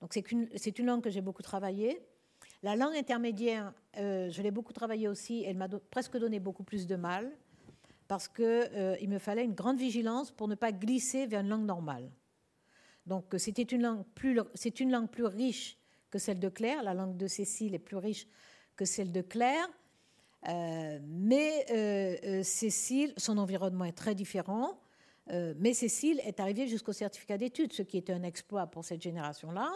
[0.00, 2.04] Donc c'est une, une, langue que j'ai beaucoup travaillée.
[2.64, 6.88] La langue intermédiaire, euh, je l'ai beaucoup travaillée aussi, elle m'a presque donné beaucoup plus
[6.88, 7.30] de mal,
[8.08, 11.66] parce qu'il euh, me fallait une grande vigilance pour ne pas glisser vers une langue
[11.66, 12.10] normale.
[13.06, 14.04] Donc c'était une
[14.54, 15.77] c'est une langue plus riche
[16.10, 16.82] que celle de Claire.
[16.82, 18.26] La langue de Cécile est plus riche
[18.76, 19.68] que celle de Claire.
[20.48, 24.80] Euh, mais euh, euh, Cécile, son environnement est très différent.
[25.30, 29.70] mais Cécile est arrivée jusqu'au certificat d'études, ce qui est un exploit pour cette génération-là,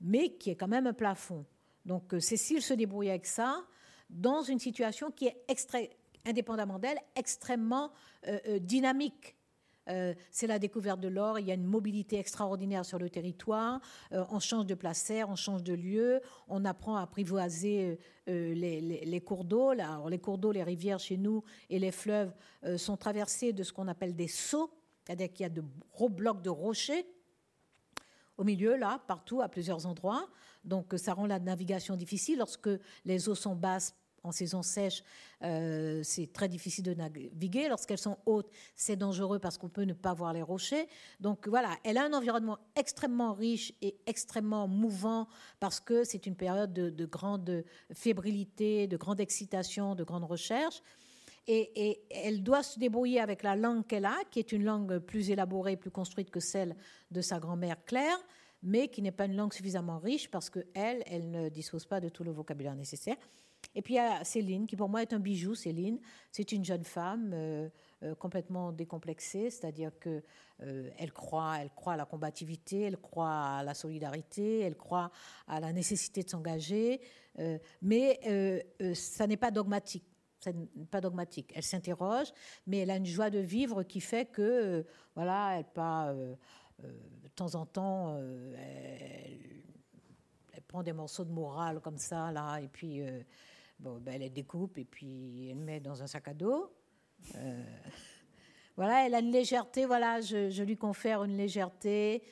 [0.00, 1.44] mais qui est quand même un plafond.
[1.84, 3.64] Donc Cécile se débrouille avec ça
[4.10, 5.36] dans une situation qui est,
[6.24, 7.90] indépendamment d'elle, extrêmement
[8.60, 9.35] dynamique.
[9.88, 11.38] Euh, c'est la découverte de l'or.
[11.38, 13.80] Il y a une mobilité extraordinaire sur le territoire.
[14.12, 16.20] Euh, on change de placère, on change de lieu.
[16.48, 19.72] On apprend à apprivoiser euh, les, cours d'eau.
[19.72, 22.32] les cours d'eau, les rivières chez nous et les fleuves
[22.76, 24.70] sont traversés de ce qu'on appelle des sauts,
[25.04, 25.62] c'est-à-dire qu'il y a de
[25.92, 27.06] gros blocs de rochers
[28.36, 30.28] au milieu, là, partout, à plusieurs endroits.
[30.64, 32.38] Donc ça rend la navigation difficile.
[32.38, 32.68] Lorsque
[33.04, 33.94] les eaux sont basses,
[34.26, 35.02] en saison sèche,
[35.42, 37.68] euh, c'est très difficile de naviguer.
[37.68, 40.88] Lorsqu'elles sont hautes, c'est dangereux parce qu'on peut ne pas voir les rochers.
[41.20, 45.28] Donc voilà, elle a un environnement extrêmement riche et extrêmement mouvant
[45.60, 50.82] parce que c'est une période de, grande fébrilité, de grande excitation, de grande recherche.
[51.48, 54.98] Et, et, elle doit se débrouiller avec la langue qu'elle a, qui est une langue
[54.98, 56.74] plus élaborée, plus construite que celle
[57.12, 58.18] de sa grand-mère Claire,
[58.62, 62.08] mais qui n'est pas une langue suffisamment riche parce qu'elle, elle ne dispose pas de
[62.08, 63.16] tout le vocabulaire nécessaire.
[63.76, 65.54] Et puis il y a Céline, qui pour moi est un bijou.
[65.54, 66.00] Céline,
[66.32, 67.68] c'est une jeune femme euh,
[68.02, 70.22] euh, complètement décomplexée, c'est-à-dire que
[70.62, 75.10] euh, elle croit, elle croit à la combativité, elle croit à la solidarité, elle croit
[75.46, 77.02] à la nécessité de s'engager,
[77.82, 78.18] mais
[78.94, 80.06] ça n'est pas dogmatique.
[80.90, 81.52] Pas dogmatique.
[81.54, 82.32] Elle s'interroge,
[82.66, 87.54] mais elle a une joie de vivre qui fait que, voilà, elle pas de temps
[87.56, 89.40] en temps, elle,
[90.52, 93.02] elle, prend des morceaux de morale comme ça, là, et puis
[93.78, 96.72] Bon, ben, elle découpe et puis elle met dans un sac à dos.
[97.34, 97.62] Euh,
[98.76, 102.22] voilà, elle a une légèreté, voilà, je, lui confère une légèreté,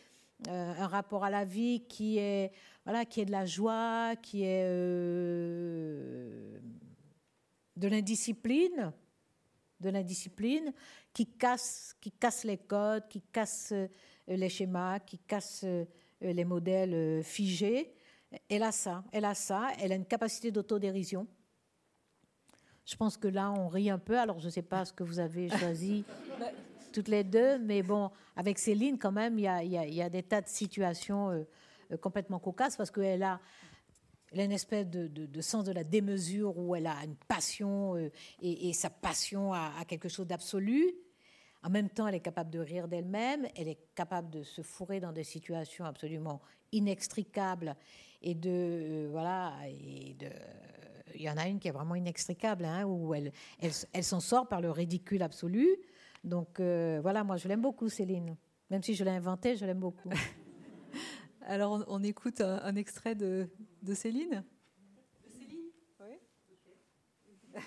[0.49, 2.51] euh, un rapport à la vie qui est,
[2.85, 6.59] voilà, qui est de la joie, qui est euh,
[7.77, 8.93] de l'indiscipline,
[9.81, 10.73] de l'indiscipline,
[11.13, 13.75] qui casse, qui casse les codes, qui casse
[14.27, 15.67] les schémas, qui casse
[16.23, 17.95] les modèles figés.
[18.49, 21.27] Elle a ça, elle a ça, elle a une capacité d'autodérision.
[22.85, 24.19] Je pense que là, on rit un peu.
[24.19, 26.05] Alors, je ne sais pas ce que vous avez choisi
[26.93, 30.49] toutes les deux, mais bon, avec Céline, quand même, il y a, des tas de
[30.49, 31.45] situations euh,
[31.93, 33.41] euh, complètement cocasses parce qu'elle a,
[34.33, 38.11] elle a une espèce de, sens de la démesure où elle a une passion euh,
[38.41, 40.95] et, sa passion a, quelque chose d'absolu.
[41.63, 45.01] En même temps, elle est capable de rire d'elle-même, elle est capable de se fourrer
[45.01, 47.75] dans des situations absolument inextricables
[48.25, 50.29] et de euh, voilà et de
[51.15, 54.49] il y en a une qui est vraiment inextricable hein, où elle elle, s'en sort
[54.49, 55.69] par le ridicule absolu.
[56.25, 58.37] Donc euh, voilà moi je l'aime beaucoup Céline.
[58.71, 60.11] Même si je l'ai inventée je l'aime beaucoup.
[61.47, 63.49] Alors on, écoute un, extrait de,
[63.83, 64.43] de Céline.
[65.23, 65.71] De Céline?
[66.01, 66.19] Oui.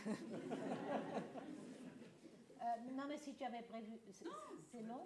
[2.60, 5.06] Euh, non mais si tu avais prévu c'est long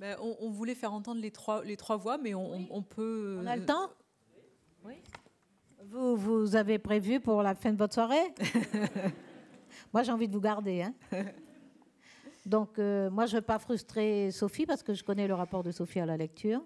[0.00, 3.38] ben, on, voulait faire entendre les trois, les trois voix, mais on, peut.
[3.40, 3.90] On a le temps?
[4.84, 4.94] Oui.
[5.84, 8.34] Vous, vous avez prévu pour la fin de votre soirée?
[9.92, 10.82] Moi, j'ai envie de vous garder.
[10.82, 10.94] Hein.
[12.46, 15.62] Donc, euh, moi, je ne veux pas frustrer Sophie parce que je connais le rapport
[15.62, 16.62] de Sophie à la lecture.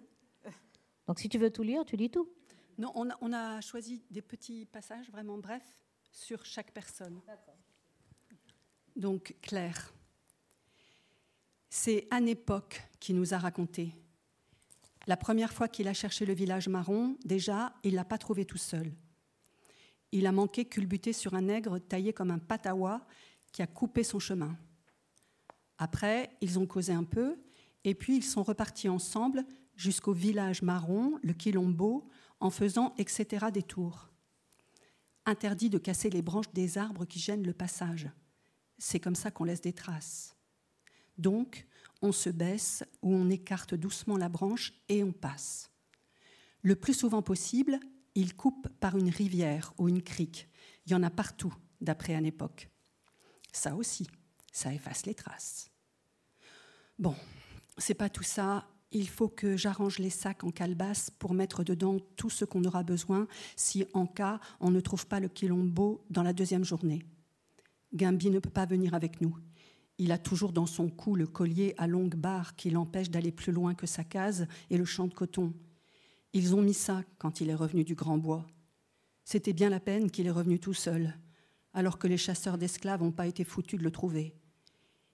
[1.06, 2.28] Donc, si tu veux tout lire, tu lis tout.
[2.78, 7.20] Non, on a, on a choisi des petits passages vraiment brefs sur chaque personne.
[8.96, 9.92] Donc, Claire.
[11.70, 13.94] C'est Anne Époque qui nous a raconté.
[15.06, 18.58] La première fois qu'il a cherché le village marron, déjà, il l'a pas trouvé tout
[18.58, 18.92] seul.
[20.12, 23.06] Il a manqué culbuté sur un nègre taillé comme un patawa
[23.52, 24.56] qui a coupé son chemin.
[25.78, 27.38] Après, ils ont causé un peu,
[27.84, 29.44] Et puis ils sont repartis ensemble
[29.76, 32.08] jusqu'au village marron, le Quilombo,
[32.40, 33.46] en faisant etc.
[33.52, 34.10] des tours.
[35.24, 38.10] Interdit de casser les branches des arbres qui gênent le passage.
[38.78, 40.37] C'est comme ça qu'on laisse des traces.
[41.18, 41.66] Donc,
[42.00, 45.70] on se baisse ou on écarte doucement la branche et on passe.
[46.62, 47.78] Le plus souvent possible,
[48.14, 50.48] il coupe par une rivière ou une crique.
[50.86, 52.68] Il y en a partout, d'après une époque.
[53.52, 54.06] Ça aussi,
[54.52, 55.70] ça efface les traces.
[56.98, 57.14] Bon,
[57.76, 58.68] c'est pas tout ça.
[58.90, 62.82] Il faut que j'arrange les sacs en calebasse pour mettre dedans tout ce qu'on aura
[62.82, 67.04] besoin si, en cas, on ne trouve pas le quilombo dans la deuxième journée.
[67.92, 69.36] Gimby ne peut pas venir avec nous.
[69.98, 73.52] Il a toujours dans son cou le collier à longue barre qui l'empêche d'aller plus
[73.52, 75.52] loin que sa case et le champ de coton.
[76.32, 78.46] Ils ont mis ça quand il est revenu du Grand Bois.
[79.24, 81.18] C'était bien la peine qu'il est revenu tout seul,
[81.74, 84.34] alors que les chasseurs d'esclaves n'ont pas été foutus de le trouver.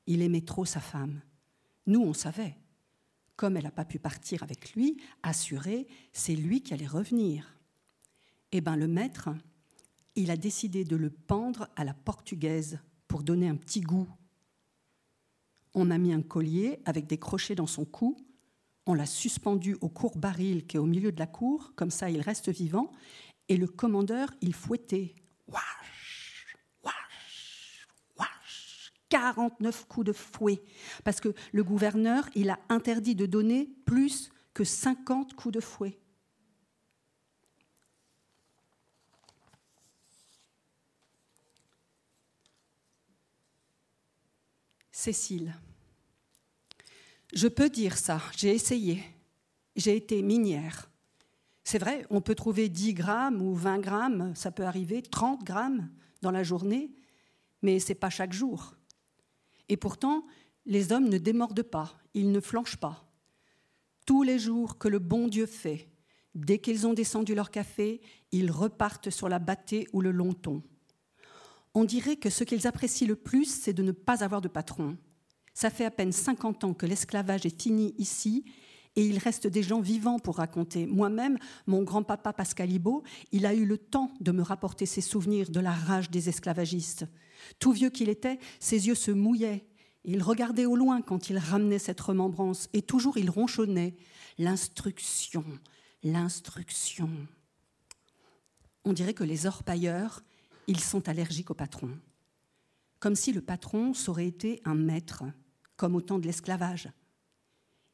[0.07, 1.23] Il aimait trop sa femme.
[1.87, 2.57] Nous, on savait.
[3.37, 7.59] Comme elle n'a pas pu partir avec lui, assuré, c'est lui qui allait revenir.
[8.53, 9.31] Eh bien, le maître,
[10.15, 12.79] il a décidé de le pendre à la portugaise
[13.09, 14.09] pour donner un petit goût.
[15.75, 18.17] On a mis un collier avec des crochets dans son cou
[18.87, 22.11] on l'a suspendu au court baril qui est au milieu de la cour, comme ça
[22.11, 22.93] il reste vivant,
[23.49, 25.15] et le commandeur, il fouettait.
[25.49, 28.93] Wash, wash, wash.
[29.09, 30.63] 49 coups de fouet.
[31.03, 35.99] Parce que le gouverneur, il a interdit de donner plus que 50 coups de fouet.
[45.05, 45.55] Cécile.
[47.35, 49.05] Je peux dire ça, j'ai essayé.
[49.77, 50.91] J'ai été minière.
[51.63, 55.91] C'est vrai, on peut trouver 10 grammes ou 20 grammes, ça peut arriver, 30 grammes
[56.23, 56.91] dans la journée,
[57.61, 58.77] mais ce n'est pas chaque jour.
[59.69, 60.25] Et pourtant,
[60.65, 63.07] les hommes ne démordent pas, ils ne flanchent pas.
[64.07, 65.91] Tous les jours que le bon Dieu fait,
[66.35, 68.01] dès qu'ils ont descendu leur café,
[68.33, 70.63] ils repartent sur la bâtée ou le lonton.
[71.75, 74.97] On dirait que ce qu'ils apprécient le plus, c'est de ne pas avoir de patron,
[75.55, 78.45] ça fait à peine 50 ans que l'esclavage est fini ici
[78.97, 80.87] et il reste des gens vivants pour raconter.
[80.87, 83.03] Moi-même, mon grand-papa Pascalibo,
[83.33, 87.07] il a eu le temps de me rapporter ses souvenirs de la rage des esclavagistes.
[87.59, 89.65] Tout vieux qu'il était, ses yeux se mouillaient.
[90.05, 93.97] Il regardait au loin quand il ramenait cette remembrance, et toujours il ronchonnait
[94.37, 95.45] L'instruction,
[96.03, 97.09] l'instruction.
[98.85, 100.23] On dirait que les orpailleurs,
[100.67, 101.91] ils sont allergiques au patron.
[103.01, 105.25] Comme si le patron aurait été un maître
[105.77, 106.91] comme au temps de l'esclavage.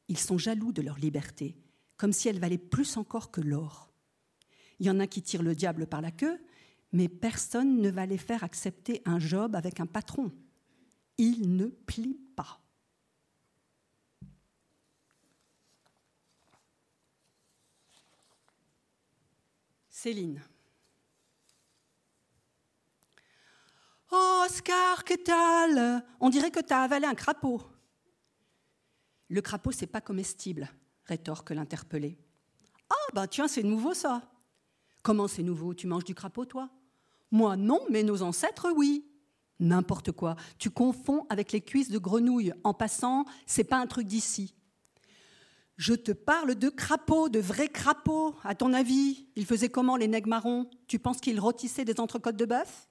[0.09, 1.57] Ils sont jaloux de leur liberté,
[1.97, 3.91] comme si elle valait plus encore que l'or.
[4.79, 6.41] Il y en a qui tirent le diable par la queue,
[6.93, 10.33] mais personne ne va les faire accepter un job avec un patron.
[11.19, 12.61] Ils ne plient pas.
[19.91, 20.41] Céline.
[24.11, 26.05] Oh, Oscar, que tal?
[26.19, 27.63] On dirait que tu as avalé un crapaud.
[29.29, 30.69] Le crapaud, c'est pas comestible,
[31.05, 32.19] rétorque l'interpellé.
[32.89, 34.29] Ah, bah tiens, c'est nouveau ça.
[35.03, 35.75] Comment c'est nouveau?
[35.75, 36.69] Tu manges du crapaud, toi?
[37.31, 39.07] Moi, non, mais nos ancêtres, oui.
[39.61, 40.37] N'importe quoi.
[40.59, 42.53] Tu confonds avec les cuisses de grenouille.
[42.65, 44.55] En passant, c'est pas un truc d'ici.
[45.77, 48.35] Je te parle de crapauds, de vrais crapauds.
[48.43, 50.69] À ton avis, ils faisaient comment les nègres marrons?
[50.89, 52.90] Tu penses qu'ils rôtissaient des entrecôtes de bœuf?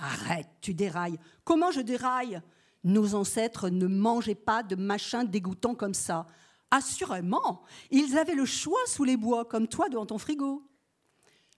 [0.00, 1.18] Arrête, tu dérailles.
[1.44, 2.40] Comment je déraille?
[2.84, 6.26] Nos ancêtres ne mangeaient pas de machins dégoûtants comme ça.
[6.70, 10.62] Assurément, ils avaient le choix sous les bois, comme toi devant ton frigo.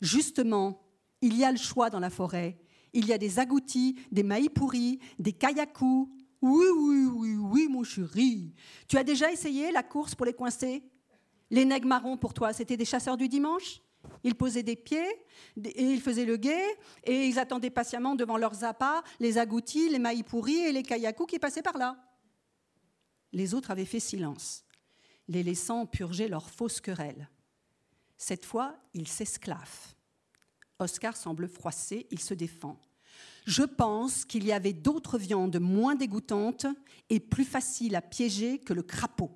[0.01, 0.80] Justement,
[1.20, 2.59] il y a le choix dans la forêt.
[2.93, 6.09] Il y a des agoutis, des maïs pourris, des kayakous.
[6.41, 8.55] Oui, oui, oui, oui, mon chéri.
[8.88, 10.82] Tu as déjà essayé la course pour les coincer?
[11.51, 13.82] Les nègres marrons, pour toi, c'était des chasseurs du dimanche?
[14.24, 15.09] Ils posaient des pieds
[15.64, 19.98] et ils faisaient le guet et ils attendaient patiemment devant leurs appâts les agoutis, les
[19.98, 21.96] maïs pourris et les kayakous qui passaient par là.
[23.32, 24.64] Les autres avaient fait silence,
[25.28, 27.28] les laissant purger leurs fausses querelles.
[28.16, 29.94] Cette fois, ils s'esclavent.
[30.78, 32.78] Oscar semble froissé, il se défend.
[33.46, 36.66] Je pense qu'il y avait d'autres viandes moins dégoûtantes
[37.09, 39.30] et plus faciles à piéger que le crapaud.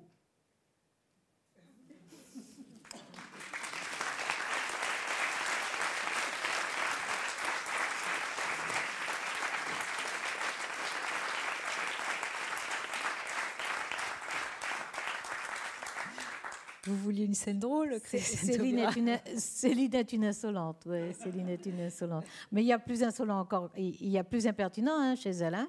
[16.85, 21.65] Vous vouliez une scène drôle, Céline est, une, Céline est une insolente, ouais, Céline est
[21.65, 22.25] une insolente.
[22.51, 25.55] Mais il y a plus insolent encore, il y a plus impertinent hein, chez elle.
[25.55, 25.67] Hein.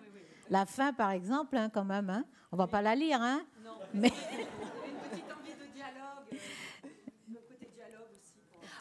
[0.51, 2.25] La fin, par exemple, hein, quand même, hein.
[2.53, 3.71] on va pas la lire, hein non.
[3.95, 4.13] Mais...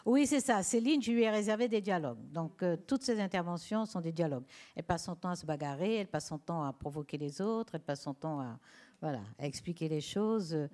[0.06, 0.62] Oui, c'est ça.
[0.62, 2.20] Céline, je lui ai réservé des dialogues.
[2.30, 4.44] Donc, euh, toutes ces interventions sont des dialogues.
[4.76, 7.74] Elle passe son temps à se bagarrer, elle passe son temps à provoquer les autres,
[7.74, 8.56] elle passe son temps à,
[9.00, 10.54] voilà, à expliquer les choses.
[10.54, 10.68] Euh,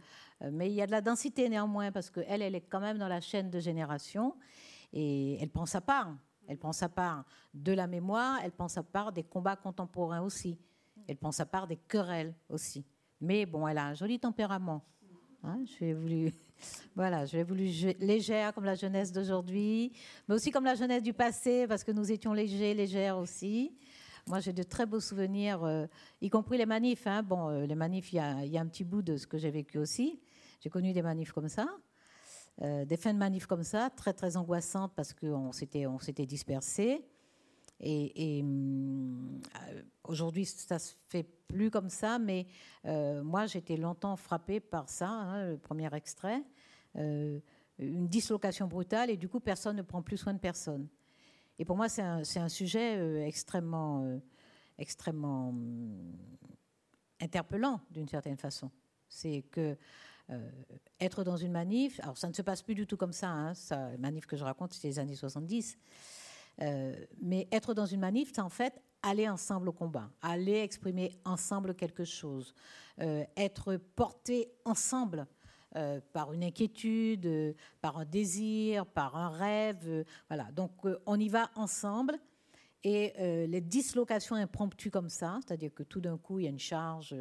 [0.50, 3.08] mais il y a de la densité néanmoins, parce qu'elle, elle est quand même dans
[3.08, 4.34] la chaîne de génération
[4.92, 6.14] et elle prend sa part.
[6.48, 10.58] Elle prend sa part de la mémoire, elle prend sa part des combats contemporains aussi.
[11.06, 12.84] Elle prend sa part des querelles aussi.
[13.20, 14.84] Mais bon, elle a un joli tempérament.
[15.44, 16.32] Hein, je vais voulu,
[16.94, 17.66] voilà, je vais voulu
[18.00, 19.92] légère comme la jeunesse d'aujourd'hui,
[20.28, 23.76] mais aussi comme la jeunesse du passé, parce que nous étions légers, légères aussi.
[24.28, 25.86] Moi, j'ai de très beaux souvenirs, euh,
[26.20, 27.06] y compris les manifs.
[27.06, 27.22] Hein.
[27.22, 29.78] Bon, euh, les manifs, il y, a, un petit bout de ce que j'ai vécu
[29.78, 30.20] aussi.
[30.60, 31.66] J'ai connu des manifs comme ça,
[32.62, 36.26] euh, des fins de manifs comme ça, très très angoissantes parce qu'on s'était on s'était
[36.26, 37.04] dispersés.
[37.84, 39.40] Et, hum,
[40.04, 42.46] aujourd'hui, ça se fait plus comme ça, mais
[42.84, 46.44] moi, j'étais longtemps frappée par ça, hein, le premier extrait,
[46.94, 50.86] une dislocation brutale, et du coup, personne ne prend plus soin de personne.
[51.62, 54.20] Et pour moi, c'est un, sujet euh, extrêmement,
[54.78, 56.12] extrêmement hum,
[57.20, 58.68] interpellant, d'une certaine façon.
[59.08, 59.76] C'est que
[60.98, 63.54] être dans une manif, alors ça ne se passe plus du tout comme ça, hein,
[63.54, 65.78] ça manif que je raconte, c'est les années 70,
[67.20, 71.76] mais être dans une manif, c'est en fait aller ensemble au combat, aller exprimer ensemble
[71.76, 72.54] quelque chose,
[73.00, 75.28] euh, être porté ensemble
[75.76, 80.04] euh, par une inquiétude, euh, par un désir, par un rêve.
[80.28, 80.50] voilà.
[80.52, 80.72] Donc
[81.06, 82.18] on y va ensemble.
[82.84, 83.12] Et
[83.46, 87.14] les dislocations impromptues comme ça, c'est-à-dire que tout d'un coup il y a une charge.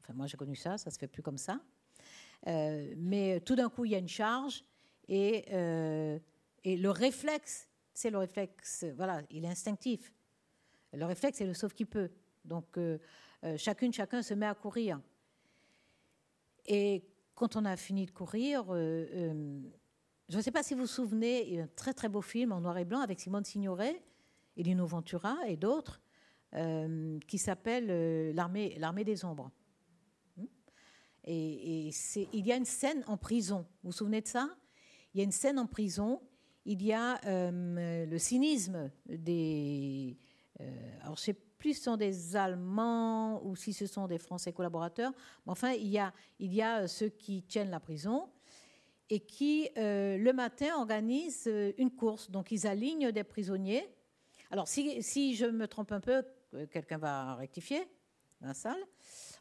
[0.00, 1.60] enfin moi j'ai connu ça, ça se fait plus comme ça.
[2.44, 4.64] mais tout d'un coup il y a une charge
[5.06, 5.44] et,
[6.64, 8.84] et le réflexe, c'est le réflexe.
[8.96, 10.12] Voilà, il est instinctif
[10.96, 12.10] le réflexe, c'est le sauve qui peut.
[12.44, 12.98] Donc, euh,
[13.44, 15.00] euh, chacune, chacun se met à courir.
[16.66, 17.04] Et
[17.36, 19.60] quand on a fini de courir, euh,
[20.28, 22.22] je ne sais pas si vous vous souvenez, il y a un très très beau
[22.22, 24.02] film en noir et blanc avec Simone Signoret,
[24.56, 26.00] Elino Ventura et d'autres,
[27.28, 29.50] qui s'appelle l'armée, l'armée des ombres.
[30.36, 30.46] Hmm?
[31.24, 33.66] Et, et il y a une scène en prison.
[33.82, 34.48] Vous vous souvenez de ça?
[35.12, 36.22] Il y a une scène en prison.
[36.64, 40.16] Il y a le cynisme des,
[40.60, 41.36] euh, alors, je ne sais
[41.66, 45.10] plus ce sont des Allemands ou si ce sont des Français collaborateurs,
[45.44, 48.28] mais enfin, il y a, euh, ceux qui tiennent la prison
[49.10, 52.30] et qui, euh, le matin, organisent une course.
[52.30, 53.84] Donc, ils alignent des prisonniers.
[54.52, 56.22] Alors, si, je me trompe un peu,
[56.70, 57.82] quelqu'un va rectifier
[58.40, 58.80] la salle.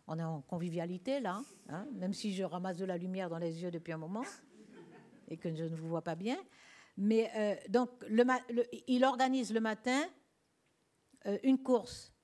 [0.07, 3.61] On est en convivialité, là, hein, même si je ramasse de la lumière dans les
[3.61, 4.23] yeux depuis un moment
[5.27, 6.37] et que je ne vous vois pas bien.
[6.97, 7.91] Mais donc,
[8.87, 10.01] il organise le matin
[11.27, 12.14] euh, une course.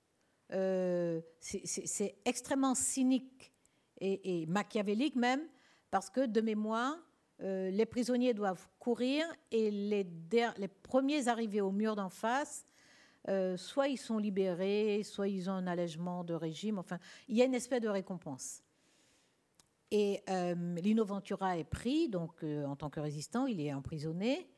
[0.54, 3.54] Euh, c'est extrêmement cynique
[4.00, 5.42] et, machiavélique même,
[5.92, 6.98] parce que de mémoire,
[7.42, 10.06] euh, les prisonniers doivent courir et les,
[10.84, 12.66] premiers arrivés au mur d'en face,
[13.56, 16.98] soit ils sont libérés, soit ils ont un allègement de régime, enfin,
[17.28, 18.64] il y a une espèce de récompense.
[19.92, 20.24] Et
[20.82, 24.50] Lino Ventura est pris, donc en tant que résistant, il est emprisonné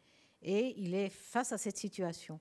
[0.44, 2.40] et il est face à cette situation.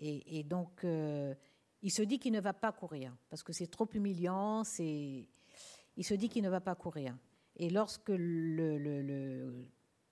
[0.00, 1.34] Et, donc, euh,
[1.82, 6.14] il se dit qu'il ne va pas courir, parce que c'est trop humiliant, il se
[6.14, 7.16] dit qu'il ne va pas courir.
[7.56, 9.66] Et lorsque le,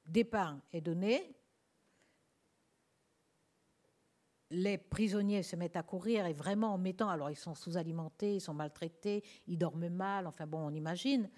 [0.07, 1.35] départ est donné,
[4.51, 8.41] les prisonniers se mettent à courir et vraiment en mettant, alors ils sont sous-alimentés, ils
[8.41, 11.29] sont maltraités, ils dorment mal, enfin bon, on imagine.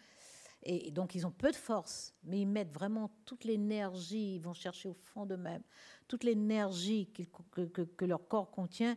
[0.63, 4.53] Et donc ils ont peu de force, mais ils mettent vraiment toute l'énergie, ils vont
[4.53, 5.63] chercher au fond d'eux-mêmes
[6.11, 8.97] toute l'énergie que, leur corps contient,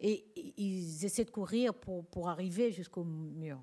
[0.00, 0.24] et
[0.56, 3.62] ils essaient de courir pour, pour arriver jusqu'au mur.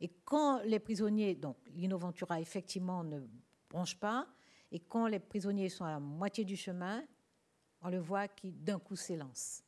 [0.00, 3.20] Et quand les prisonniers, donc Lino Ventura effectivement ne
[3.68, 4.26] bronche pas,
[4.70, 7.04] et quand les prisonniers sont à la moitié du chemin,
[7.82, 9.62] on le voit qui d'un coup s'élance.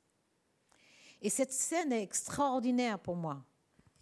[1.20, 3.44] Et cette scène est extraordinaire pour moi,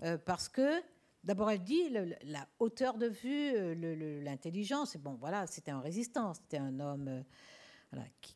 [0.03, 0.83] euh, parce que
[1.25, 6.59] d'abord elle dit la hauteur de vue, euh, l'intelligence, bon voilà, c'était un résistant, c'était
[6.59, 7.23] un homme euh,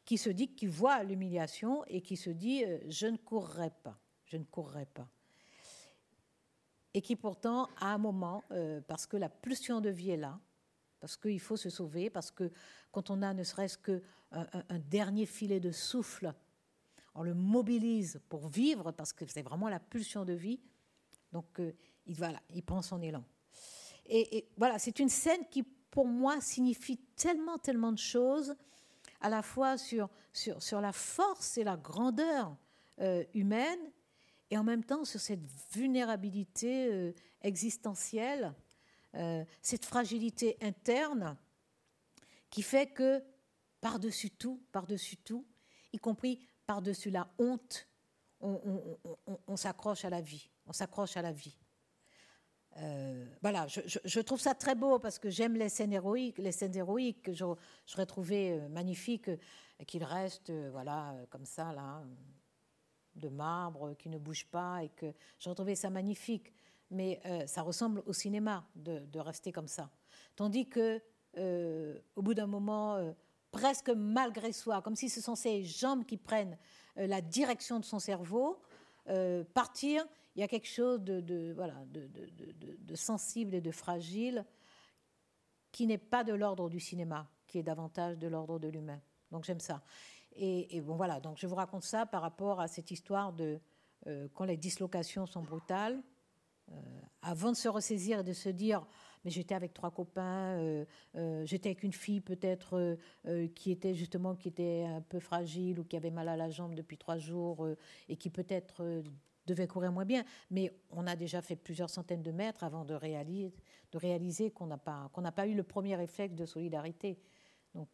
[0.04, 3.98] qui, se dit, qui voit l'humiliation et qui se dit euh, je ne courrai pas,
[4.26, 5.08] je ne courrai pas.
[6.94, 10.40] Et qui pourtant, à un moment, euh, parce que la pulsion de vie est là,
[10.98, 12.50] parce qu'il faut se sauver, parce que
[12.90, 14.00] quand on a ne serait-ce qu'un
[14.32, 16.34] un, dernier filet de souffle,
[17.14, 20.60] on le mobilise pour vivre, parce que c'est vraiment la pulsion de vie.
[21.32, 21.72] Donc, euh,
[22.06, 23.24] il, voilà, il prend son élan.
[24.12, 28.56] Et voilà, c'est une scène qui, pour moi, signifie tellement, tellement de choses
[29.20, 32.56] à la fois sur, sur, sur la force et la grandeur
[33.00, 33.80] euh, humaine
[34.50, 38.54] et en même temps sur cette vulnérabilité euh, existentielle,
[39.14, 41.36] euh, cette fragilité interne
[42.48, 43.22] qui fait que
[43.80, 45.46] par-dessus tout, par-dessus tout,
[45.92, 47.86] y compris par-dessus la honte,
[48.40, 51.58] on, s'accroche à la vie, on s'accroche à la vie.
[52.80, 56.74] Euh, voilà, je, trouve ça très beau parce que j'aime les scènes héroïques, les scènes
[56.74, 59.30] héroïques que j'aurais trouvé magnifiques,
[59.86, 62.02] qu'ils restent, voilà, comme ça là,
[63.14, 66.52] de marbre qui ne bouge pas et que j'ai trouvé ça magnifique.
[66.90, 69.90] Mais euh, ça ressemble au cinéma de, rester comme ça.
[70.34, 71.00] Tandis que,
[71.36, 73.12] euh, au bout d'un moment, euh,
[73.52, 76.58] presque malgré soi, comme si ce sont ses jambes qui prennent
[76.96, 78.60] la direction de son cerveau,
[79.54, 80.04] partir,
[80.34, 81.54] il y a quelque chose de,
[82.94, 84.44] sensible et de fragile
[85.72, 89.00] qui n'est pas de l'ordre du cinéma, qui est davantage de l'ordre de l'humain.
[89.30, 89.82] Donc j'aime ça.
[90.36, 93.60] Et, bon, voilà, donc je vous raconte ça par rapport à cette histoire de
[94.06, 96.02] euh, quand les dislocations sont brutales.
[96.70, 96.74] Euh,
[97.22, 98.86] avant de se ressaisir et de se dire,
[99.24, 102.96] mais j'étais avec trois copains, euh, j'étais avec une fille peut-être
[103.56, 106.74] qui était justement qui était un peu fragile ou qui avait mal à la jambe
[106.74, 107.68] depuis trois jours
[108.08, 109.02] et qui peut-être
[109.50, 110.24] devait courir moins bien.
[110.50, 115.10] Mais on a déjà fait plusieurs centaines de mètres avant de réaliser, qu'on n'a pas,
[115.18, 117.18] n'a pas eu le premier réflexe de solidarité.
[117.74, 117.88] Donc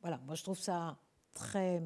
[0.00, 0.98] voilà, moi je trouve ça
[1.34, 1.82] très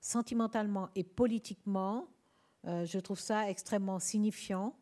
[0.00, 2.08] sentimentalement et politiquement,
[2.66, 4.74] euh, je trouve ça extrêmement signifiant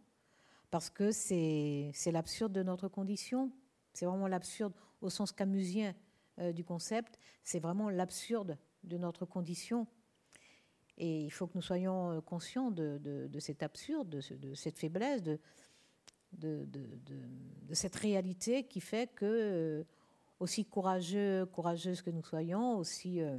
[0.71, 3.51] parce que c'est l'absurde de notre condition.
[3.93, 5.95] C'est vraiment l'absurde au sens camusien
[6.39, 7.19] euh, du concept.
[7.43, 9.87] C'est vraiment l'absurde de notre condition.
[10.99, 14.79] Et il faut que nous soyons euh, conscients de, de, cet absurde, de, de cette
[14.79, 15.39] faiblesse, de,
[16.33, 16.67] de,
[17.73, 19.85] cette réalité qui fait que
[20.41, 23.39] aussi courageux, courageuse que nous soyons, aussi euh,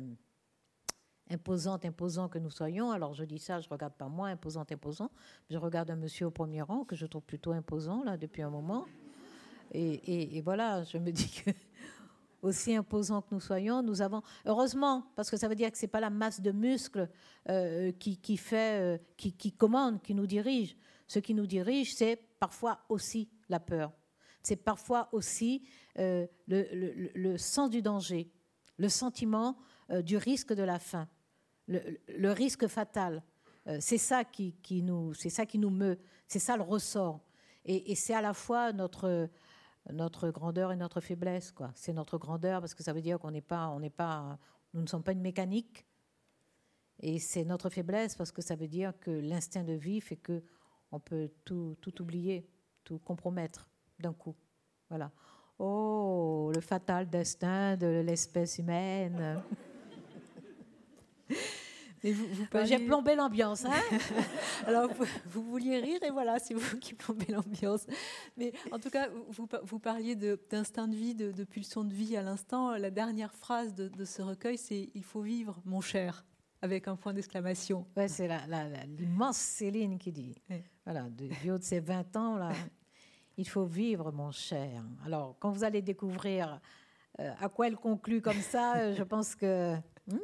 [1.29, 2.91] imposante, imposant que nous soyons.
[2.91, 5.11] Alors je dis ça, je regarde pas moi, imposante, imposant.
[5.49, 8.49] Je regarde un monsieur au premier rang que je trouve plutôt imposant là depuis un
[8.49, 8.85] moment.
[9.73, 11.51] Et, voilà, je me dis que
[12.41, 15.87] aussi imposant que nous soyons, nous avons heureusement parce que ça veut dire que c'est
[15.87, 17.09] pas la masse de muscles
[17.49, 20.75] euh, qui, fait, euh, qui, qui commande, qui nous dirige.
[21.07, 23.91] Ce qui nous dirige, c'est parfois aussi la peur
[24.43, 25.61] c'est parfois aussi
[25.99, 28.31] euh, le, sens du danger,
[28.77, 29.57] le sentiment
[30.03, 31.09] du risque de la faim,
[31.67, 33.23] le, risque fatal.
[33.81, 35.99] C'est ça qui, nous, c'est ça qui nous meut,
[36.29, 37.19] c'est ça le ressort.
[37.65, 39.29] Et, c'est à la fois notre
[39.91, 41.71] notre grandeur et notre faiblesse, quoi.
[41.75, 44.37] C'est notre grandeur parce que ça veut dire qu'on n'est pas, on n'est pas,
[44.73, 45.85] nous ne sommes pas une mécanique.
[46.99, 50.43] Et c'est notre faiblesse parce que ça veut dire que l'instinct de vie fait que
[50.91, 52.49] on peut tout, tout oublier,
[52.83, 53.69] tout compromettre
[53.99, 54.35] d'un coup.
[54.89, 55.11] Voilà.
[55.59, 59.41] Oh, le fatal destin de l'espèce humaine.
[62.03, 63.65] J'ai plombé l'ambiance.
[63.65, 63.71] Hein
[64.67, 64.89] Alors,
[65.29, 67.85] vous, vouliez rire et voilà, c'est vous qui plombez l'ambiance.
[68.37, 72.21] Mais en tout cas, vous, vous parliez d'instinct de, vie, de, pulsion de vie à
[72.21, 72.77] l'instant.
[72.77, 76.25] La dernière phrase de, ce recueil, c'est Il faut vivre, mon cher,
[76.61, 77.85] avec un point d'exclamation.
[77.95, 78.29] Ouais, c'est
[78.97, 80.35] l'immense Céline qui dit.
[80.85, 82.51] Voilà, du haut de ses 20 ans, là,
[83.37, 84.83] il faut vivre, mon cher.
[85.05, 86.59] Alors, quand vous allez découvrir
[87.19, 89.75] euh, à quoi elle conclut comme ça, euh, je pense que
[90.07, 90.19] hmm,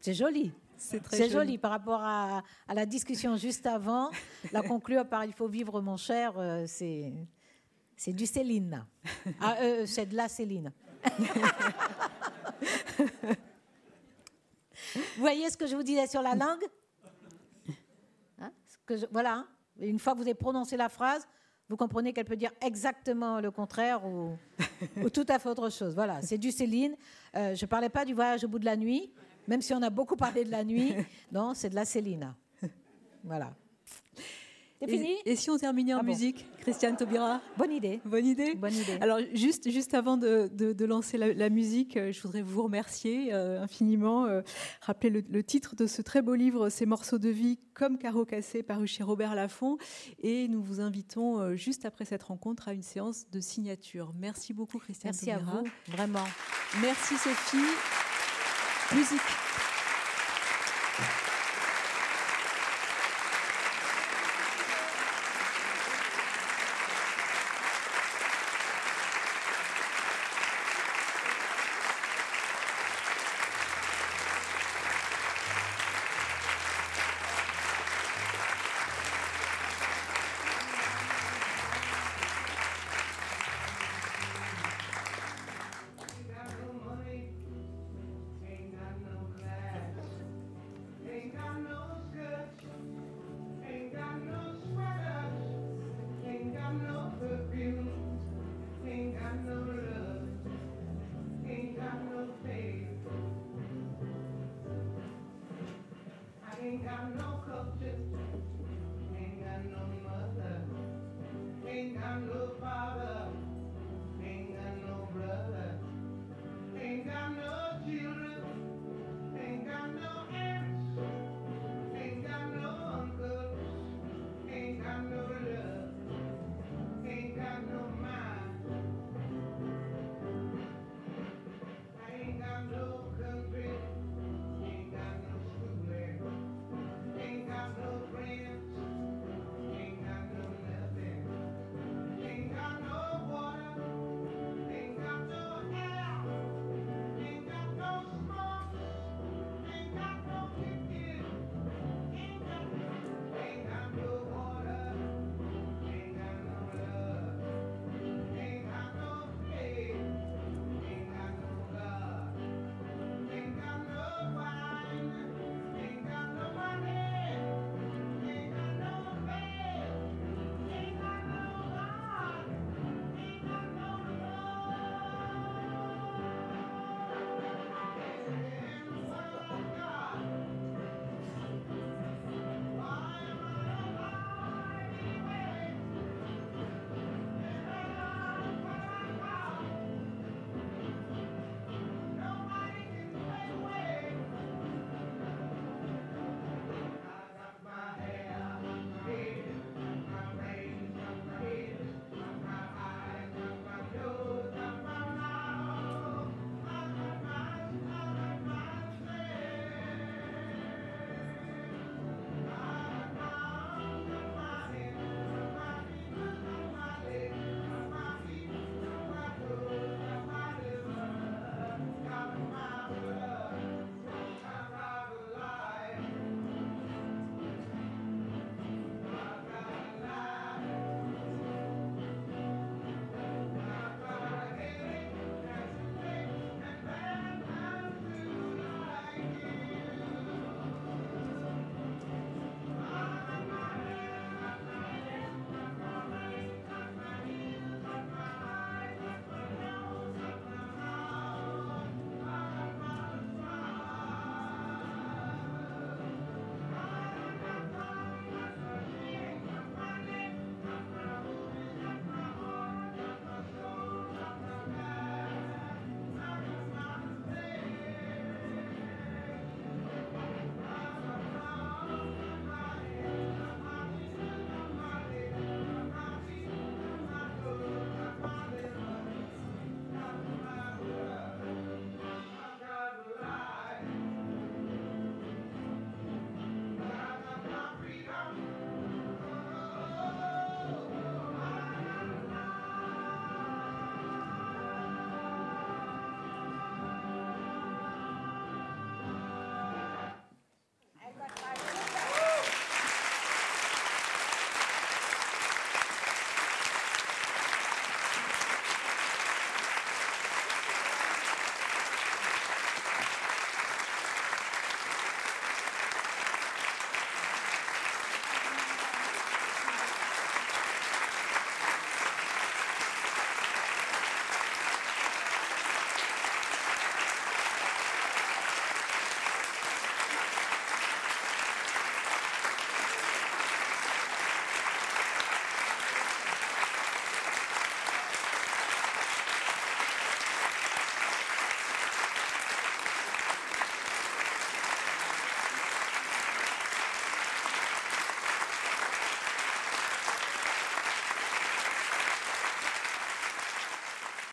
[0.00, 0.52] c'est joli.
[0.76, 1.30] C'est joli.
[1.30, 1.58] joli.
[1.58, 2.42] par rapport à,
[2.72, 4.10] la discussion juste avant.
[4.52, 7.12] La conclure par il faut vivre, mon cher, euh, c'est
[7.96, 8.84] c'est du Céline.
[9.40, 9.56] Ah,
[9.86, 10.72] c'est de la Céline.
[12.98, 13.04] vous
[15.18, 16.64] voyez ce que je vous disais sur la langue?
[18.40, 18.50] Hein,
[18.84, 19.34] que Voilà.
[19.34, 19.46] Hein.
[19.80, 21.26] Une fois que vous avez prononcé la phrase,
[21.68, 24.36] vous comprenez qu'elle peut dire exactement le contraire ou,
[25.12, 25.94] tout à fait autre chose.
[25.94, 26.94] Voilà, c'est du Céline.
[27.34, 29.12] Euh, je ne parlais pas du voyage au bout de la nuit,
[29.48, 30.94] même si on a beaucoup parlé de la nuit.
[31.32, 32.34] Non, c'est de la Céline.
[33.24, 33.54] Voilà.
[34.88, 38.00] Et, si on terminait en ah musique, Christiane Taubira Bonne idée.
[38.04, 38.54] Bonne idée.
[38.54, 38.98] Bonne idée.
[39.00, 43.62] Alors juste, juste avant de, de, lancer la, musique, euh, je voudrais vous remercier euh,
[43.62, 44.26] infiniment.
[44.26, 44.42] Euh,
[44.80, 48.62] rappeler le, titre de ce très beau livre, Ces morceaux de vie comme carreau cassé,
[48.62, 49.78] paru chez Robert Laffont.
[50.22, 54.12] Et nous vous invitons juste après cette rencontre à une séance de signature.
[54.18, 56.24] Merci beaucoup, Christiane Merci à vous, vraiment.
[56.82, 58.03] Merci Sophie.
[58.92, 59.63] Musique.